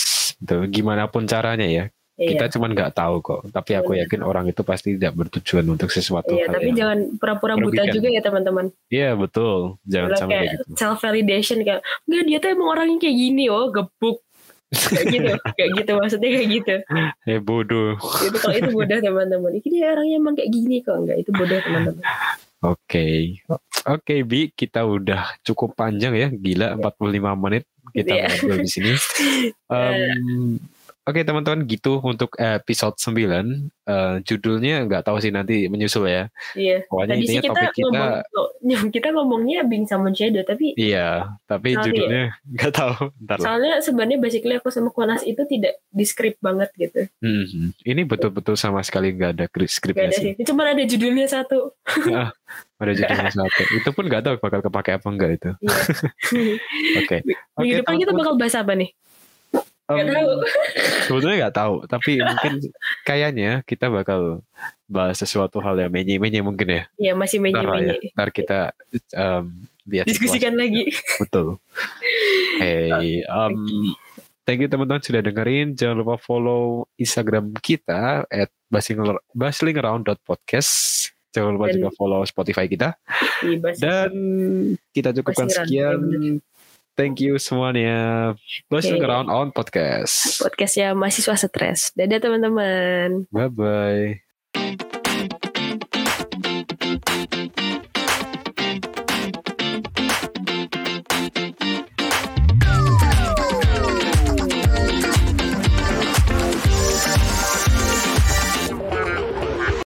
[0.71, 1.85] gimana pun caranya ya
[2.19, 2.29] Iya.
[2.35, 6.29] kita cuman nggak tahu kok tapi aku yakin orang itu pasti tidak bertujuan untuk sesuatu
[6.29, 8.75] Iya, hal tapi jangan pura-pura buta juga ya teman-teman.
[8.89, 9.79] iya betul.
[9.85, 10.63] Jangan Udah sampai kayak gitu.
[10.75, 14.19] self validation kayak enggak dia tuh emang orangnya kayak gini oh gebuk.
[14.69, 16.75] Kayak gitu kayak gitu maksudnya kayak gitu.
[17.25, 17.95] Eh bodoh.
[18.21, 19.51] Itu kalau itu bodoh teman-teman.
[19.55, 20.97] Ini dia orangnya emang kayak gini kok.
[20.99, 22.03] Enggak itu bodoh teman-teman.
[22.59, 23.39] Oke,
[23.87, 26.99] oke Bi, kita udah cukup panjang ya, gila 45
[27.39, 27.63] menit
[27.95, 28.27] kita Iya.
[28.35, 28.93] ngobrol di sini.
[29.71, 30.59] Em,
[31.09, 36.29] Oke teman-teman, gitu untuk episode 9 Eh, Judulnya nggak tahu sih nanti menyusul ya.
[36.53, 40.77] iya Pokoknya tadi sih intinya kita topik kita, ngomong kita ngomongnya Bing sama Shadow tapi
[40.77, 41.81] iya, tapi ya.
[41.81, 43.09] judulnya nggak tahu.
[43.25, 47.81] Ntar soalnya sebenarnya basically aku sama Kuanas itu tidak di script banget gitu Mhm.
[47.81, 50.37] Ini betul-betul sama sekali nggak ada kri- gak skripnya ada sih.
[50.37, 51.73] sih cuma ada judulnya satu
[52.77, 53.63] Ada judulnya satu.
[53.73, 55.51] Itu pun nggak tahu bakal kepake apa enggak itu.
[56.37, 57.17] iya Oke.
[57.57, 58.93] Oke, minggu depan kita bakal bahas apa nih
[59.89, 60.31] Em, Nggak tahu.
[61.09, 62.53] Sebetulnya nggak tahu, tapi mungkin
[63.03, 64.45] kayaknya kita bakal
[64.85, 66.83] bahas sesuatu hal yang menye-menye mungkin ya.
[67.01, 67.97] ya masih Ntar ya.
[67.97, 68.59] menye-menye Ntar kita
[69.17, 71.25] em, lihat diskusikan lagi situasi.
[71.25, 71.57] Betul.
[72.61, 73.55] Hey, em,
[74.45, 75.73] thank you teman-teman sudah dengerin.
[75.73, 78.53] Jangan lupa follow Instagram kita at
[79.33, 80.73] baslingaround.podcast.
[81.33, 82.93] Jangan lupa Dan- juga follow Spotify kita.
[83.81, 84.13] Dan
[84.93, 86.01] kita cukupkan sekian.
[86.99, 88.35] Ya Thank you semuanya.
[88.67, 89.07] Bustling Oke.
[89.07, 90.43] Around on Podcast.
[90.43, 94.98] podcastnya mahasiswa stres dadah teman-teman Bye-bye.